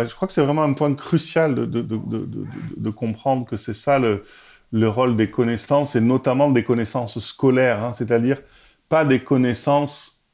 [0.04, 2.28] je crois que c'est vraiment un point crucial de, de, de,
[2.76, 4.24] de comprendre que c'est ça le,
[4.72, 7.92] le, rôle des connaissances et notamment des connaissances scolaires, hein.
[7.92, 8.40] c'est-à-dire
[8.88, 10.24] pas des connaissances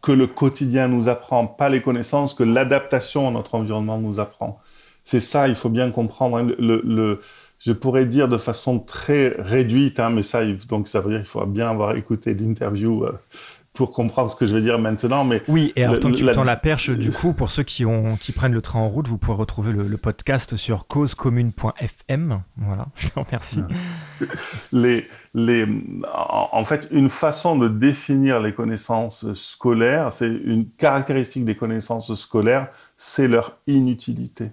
[0.00, 4.60] que le quotidien nous apprend, pas les connaissances que l'adaptation à notre environnement nous apprend.
[5.02, 6.38] C'est ça, il faut bien comprendre.
[6.38, 6.48] Hein.
[6.58, 7.20] le, le
[7.64, 11.28] je pourrais dire de façon très réduite, hein, mais ça, donc ça veut dire qu'il
[11.28, 13.12] faut bien avoir écouté l'interview euh,
[13.72, 15.24] pour comprendre ce que je vais dire maintenant.
[15.24, 17.86] Mais oui, et alors tant que tu tends la perche, du coup, pour ceux qui,
[17.86, 22.42] ont, qui prennent le train en route, vous pourrez retrouver le, podcast sur causecommune.fm.
[22.58, 23.62] Voilà, je te remercie.
[24.70, 25.66] Les, les,
[26.12, 32.68] en fait, une façon de définir les connaissances scolaires, c'est une caractéristique des connaissances scolaires,
[32.98, 34.50] c'est leur inutilité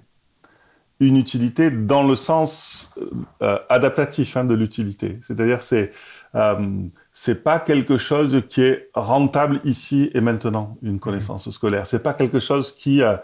[1.01, 2.95] une utilité dans le sens
[3.41, 5.17] euh, adaptatif hein, de l'utilité.
[5.21, 5.91] C'est-à-dire, c'est
[6.35, 11.51] euh, c'est pas quelque chose qui est rentable ici et maintenant, une connaissance mmh.
[11.51, 11.87] scolaire.
[11.87, 13.17] C'est pas quelque chose qui euh,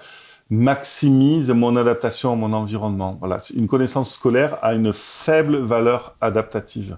[0.49, 3.15] maximise mon adaptation à mon environnement.
[3.19, 6.97] Voilà, une connaissance scolaire a une faible valeur adaptative.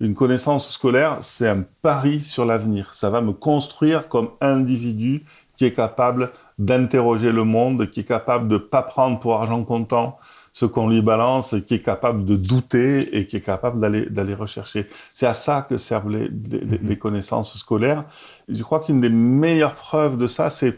[0.00, 2.92] Une connaissance scolaire, c'est un pari sur l'avenir.
[2.92, 5.22] Ça va me construire comme individu
[5.56, 10.18] qui est capable d'interroger le monde, qui est capable de pas prendre pour argent comptant
[10.52, 14.34] ce qu'on lui balance, qui est capable de douter et qui est capable d'aller d'aller
[14.34, 14.88] rechercher.
[15.14, 18.04] C'est à ça que servent les, les, les connaissances scolaires.
[18.48, 20.74] je crois qu'une des meilleures preuves de ça, c'est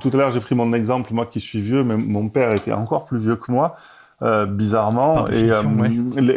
[0.00, 2.72] tout à l'heure j'ai pris mon exemple, moi qui suis vieux, mais mon père était
[2.72, 3.76] encore plus vieux que moi.
[4.22, 5.60] Euh, bizarrement et, euh,
[6.16, 6.36] les,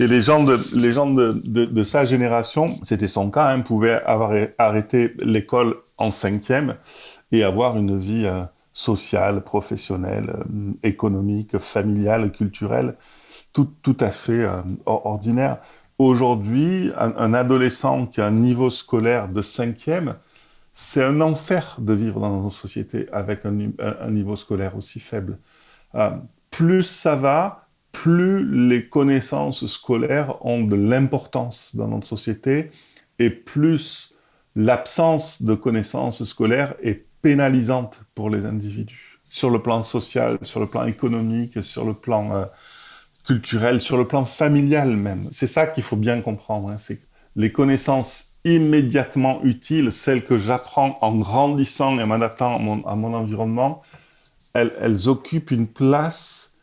[0.00, 3.60] et les gens de les gens de, de, de sa génération c'était son cas hein,
[3.60, 6.74] pouvaient avoir arrêté l'école en cinquième
[7.32, 12.96] et avoir une vie euh, sociale, professionnelle, euh, économique, familiale, culturelle,
[13.52, 15.58] tout, tout à fait euh, ordinaire.
[15.98, 20.16] Aujourd'hui, un, adolescent qui a un niveau scolaire de cinquième,
[20.74, 25.38] c'est un enfer de vivre dans nos sociétés avec un, un niveau scolaire aussi faible.
[26.50, 32.70] plus ça va, plus les connaissances scolaires ont de l'importance dans notre société
[33.18, 34.14] et plus
[34.56, 40.66] l'absence de connaissances scolaires est pénalisante pour les individus, sur le plan social, sur le
[40.66, 42.44] plan économique, sur le plan euh,
[43.24, 45.28] culturel, sur le plan familial même.
[45.30, 46.68] C'est ça qu'il faut bien comprendre.
[46.68, 46.76] Hein.
[46.76, 47.00] c'est
[47.36, 53.82] les connaissances immédiatement utiles, celles que j'apprends en grandissant et en m'adaptant à mon, environnement,
[54.52, 56.56] elles, occupent une place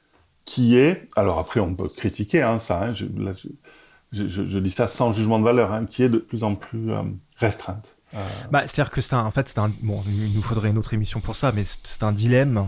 [0.46, 5.40] qui est, alors après on peut critiquer hein, ça, hein, je, dis ça sans jugement
[5.40, 7.02] de valeur, hein, qui est de plus en plus euh,
[7.38, 7.99] restreinte.
[8.14, 10.94] Euh, bah, C'est-à-dire que c'est un, en fait, un, bon, il nous faudrait une autre
[10.94, 12.68] émission pour ça, mais c'est un dilemme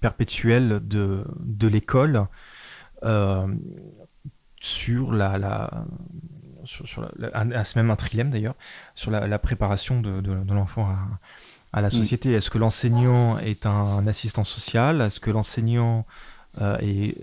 [0.00, 2.26] perpétuel de, de l'école
[3.04, 3.46] euh,
[4.60, 5.84] sur la, la
[6.64, 8.56] sur, sur la, c'est même un trilemme d'ailleurs,
[8.94, 10.98] sur la, préparation de, de, l'enfant à,
[11.78, 11.92] à, la mm.
[11.92, 12.32] société.
[12.32, 15.00] Est-ce que l'enseignant est un, assistant social?
[15.00, 16.06] Est-ce que l'enseignant
[16.80, 17.14] est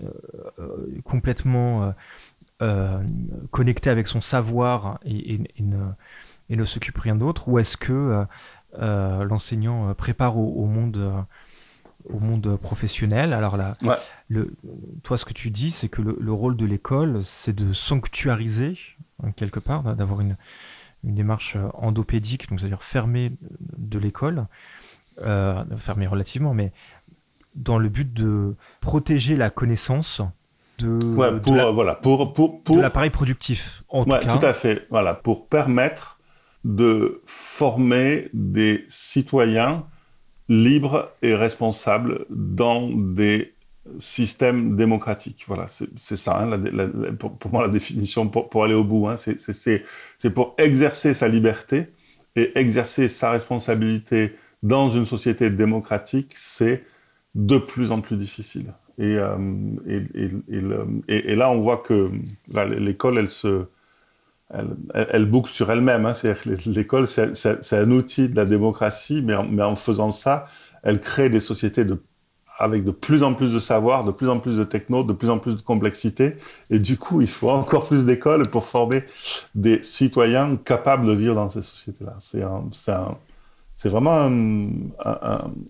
[1.04, 1.92] complètement
[2.62, 3.02] euh,
[3.50, 5.90] connecté avec son savoir et, ne,
[6.50, 8.24] ne s'occupe rien d'autre Ou est-ce que euh,
[8.80, 11.24] euh, l'enseignant prépare au, monde
[12.12, 13.32] au monde professionnel?
[13.32, 13.76] Alors là,
[14.28, 14.54] le,
[15.02, 18.76] toi, ce que tu dis, c'est que le, rôle de l'école, c'est de sanctuariser,
[19.22, 20.36] hein, quelque part, d'avoir une,
[21.04, 23.32] une, démarche endopédique, donc c'est-à-dire fermer
[23.78, 24.46] de l'école,
[25.22, 26.72] euh, fermer relativement, mais
[27.54, 30.20] dans le but de protéger la connaissance
[30.78, 34.38] de, pour, voilà, pour, pour, pour l'appareil productif, en tout cas.
[34.38, 36.13] Tout à fait, voilà, pour permettre
[36.64, 39.86] de former des citoyens
[40.48, 43.54] libres et responsables dans des
[43.98, 45.44] systèmes démocratiques.
[45.46, 46.60] Voilà, c'est ça, hein,
[47.18, 49.08] pour, moi, la définition pour, aller au bout.
[49.08, 51.88] Hein, c'est pour exercer sa liberté
[52.36, 56.84] et exercer sa responsabilité dans une société démocratique, c'est
[57.34, 58.72] de plus en plus difficile.
[59.00, 59.36] Euh,
[59.86, 60.02] et,
[61.08, 62.10] et, là, on voit que
[62.78, 63.66] l'école, elle se,
[64.52, 66.06] elle, boucle sur elle-même.
[66.06, 66.12] Hein.
[66.66, 70.46] L'école, c'est un outil de la démocratie, mais en, faisant ça,
[70.82, 71.84] elle crée des sociétés
[72.58, 75.30] avec de plus en plus de savoir, de plus en plus de techno, de plus
[75.30, 76.36] en plus de complexité.
[76.70, 79.04] Et du coup, il faut encore plus d'écoles pour former
[79.54, 82.16] des citoyens capables de vivre dans ces sociétés-là.
[83.76, 84.30] C'est vraiment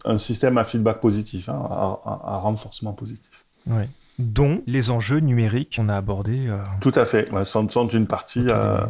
[0.04, 3.46] un, système à feedback positif, hein, à, renforcement positif.
[3.66, 3.84] Oui.
[4.18, 6.46] Dont les enjeux numériques qu'on a abordés.
[6.48, 8.86] Euh, Tout à fait, ouais, sont, une partie euh,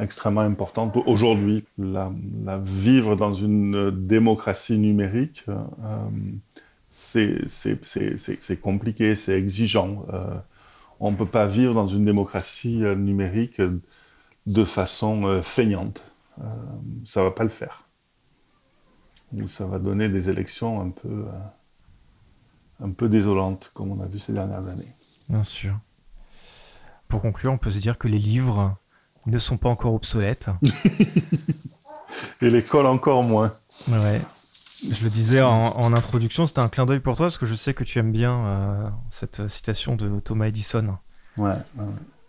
[0.00, 0.96] extrêmement importante.
[1.06, 2.10] Aujourd'hui, la,
[2.58, 6.04] vivre dans une démocratie numérique, euh,
[6.88, 10.04] c'est compliqué, c'est exigeant.
[10.98, 13.62] on ne peut pas vivre dans une démocratie numérique
[14.46, 16.02] de façon feignante.
[17.04, 17.84] ça ne va pas le faire
[19.46, 21.40] ça va donner des élections un peu, euh,
[22.82, 24.94] un peu désolantes, comme on a vu ces dernières années.
[25.28, 25.78] Bien sûr.
[27.08, 28.76] Pour conclure, on peut se dire que les livres
[29.26, 30.48] ne sont pas encore obsolètes.
[32.42, 33.52] Et l'école encore moins.
[33.88, 34.20] Ouais.
[34.88, 37.74] Je le disais en, introduction, c'était un clin d'œil pour toi parce que je sais
[37.74, 40.96] que tu aimes bien euh, cette citation de Thomas Edison.
[41.36, 41.56] Ouais,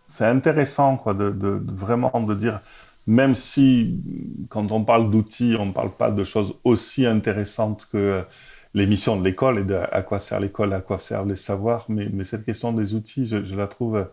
[0.08, 2.60] c'est intéressant quoi, de, de, vraiment de dire
[3.08, 4.02] même si
[4.50, 8.24] quand on parle d'outils, on ne parle pas de choses aussi intéressantes que
[8.74, 11.86] les missions de l'école et de à quoi sert l'école, à quoi servent les savoirs,
[11.90, 14.08] mais, cette question des outils, je, la trouve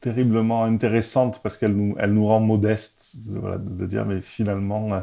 [0.00, 5.00] terriblement intéressante parce qu'elle nous, elle nous rend modestes, de, dire, mais finalement, euh,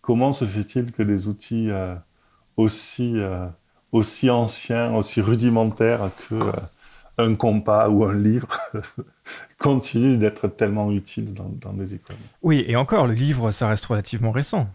[0.00, 1.94] comment se fait-il que des outils euh,
[2.56, 3.46] aussi, euh,
[3.92, 6.34] aussi anciens, aussi rudimentaires que
[7.18, 8.48] un compas ou un livre
[9.58, 12.16] continue d'être tellement utile dans, dans, des écoles?
[12.42, 14.66] Oui, et encore, le livre, ça reste relativement récent.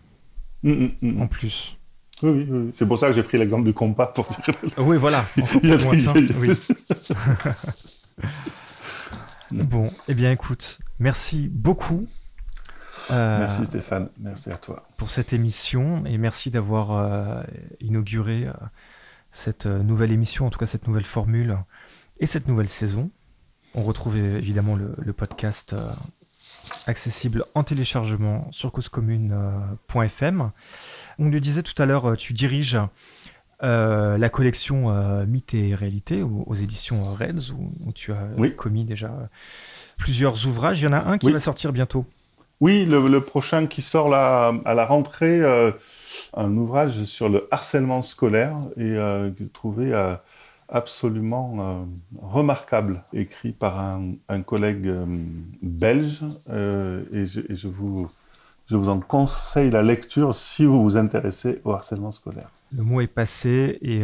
[0.64, 1.77] Mm, mm, mm, en plus.
[2.24, 4.56] Oui, oui, c'est pour ça que j'ai pris l'exemple du compas pour dire.
[4.78, 5.24] Oui, voilà.
[9.52, 12.08] bon, eh bien, écoute, merci beaucoup.
[13.12, 14.84] Euh, merci Stéphane, merci à toi.
[14.98, 17.42] Pour cette émission et merci d'avoir euh,
[17.80, 18.54] inauguré euh,
[19.32, 21.58] cette nouvelle émission, en tout cas cette nouvelle formule
[22.20, 23.10] et cette nouvelle saison.
[23.76, 25.76] On retrouve évidemment le, podcast
[26.88, 30.52] accessible en téléchargement sur causecommune.fm.
[31.20, 32.78] On le disait tout à l'heure, tu diriges
[33.64, 37.54] euh, la collection euh, Mythes et Réalité aux, éditions Reds,
[37.86, 39.12] où, tu as commis déjà
[39.98, 40.82] plusieurs ouvrages.
[40.82, 42.06] Il y en a un qui va sortir bientôt.
[42.60, 45.42] Oui, le, prochain qui sort là, à la rentrée,
[46.36, 49.92] un ouvrage sur le harcèlement scolaire et que trouvé
[50.70, 51.84] absolument euh,
[52.22, 55.06] remarquable, écrit par un, collègue euh,
[55.62, 58.08] belge, euh, et, je, vous,
[58.66, 62.50] je vous en conseille la lecture si vous vous intéressez au harcèlement scolaire.
[62.76, 64.04] Le mot est passé et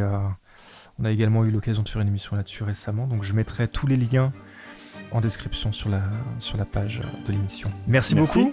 [1.00, 3.88] on a également eu l'occasion de faire une émission là-dessus récemment, donc je mettrai tous
[3.88, 4.32] les liens
[5.12, 6.02] en description sur la,
[6.40, 7.70] sur la page de l'émission.
[7.88, 8.52] Merci, beaucoup.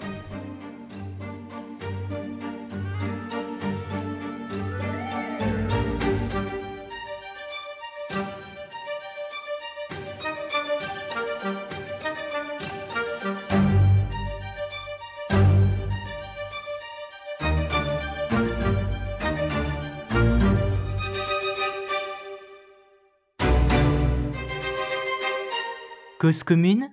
[26.21, 26.91] Cause commune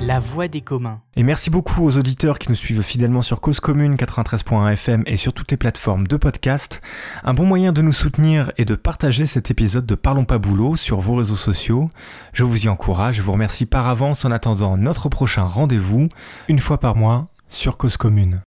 [0.00, 1.00] La voix des communs.
[1.16, 5.16] Et merci beaucoup aux auditeurs qui nous suivent fidèlement sur Cause Commune 93.1 FM et
[5.16, 6.82] sur toutes les plateformes de podcast.
[7.24, 10.76] Un bon moyen de nous soutenir est de partager cet épisode de Parlons pas boulot
[10.76, 11.88] sur vos réseaux sociaux.
[12.34, 16.10] Je vous y encourage, je vous remercie par avance en attendant notre prochain rendez-vous,
[16.48, 18.40] une fois par mois, sur Cause Commune.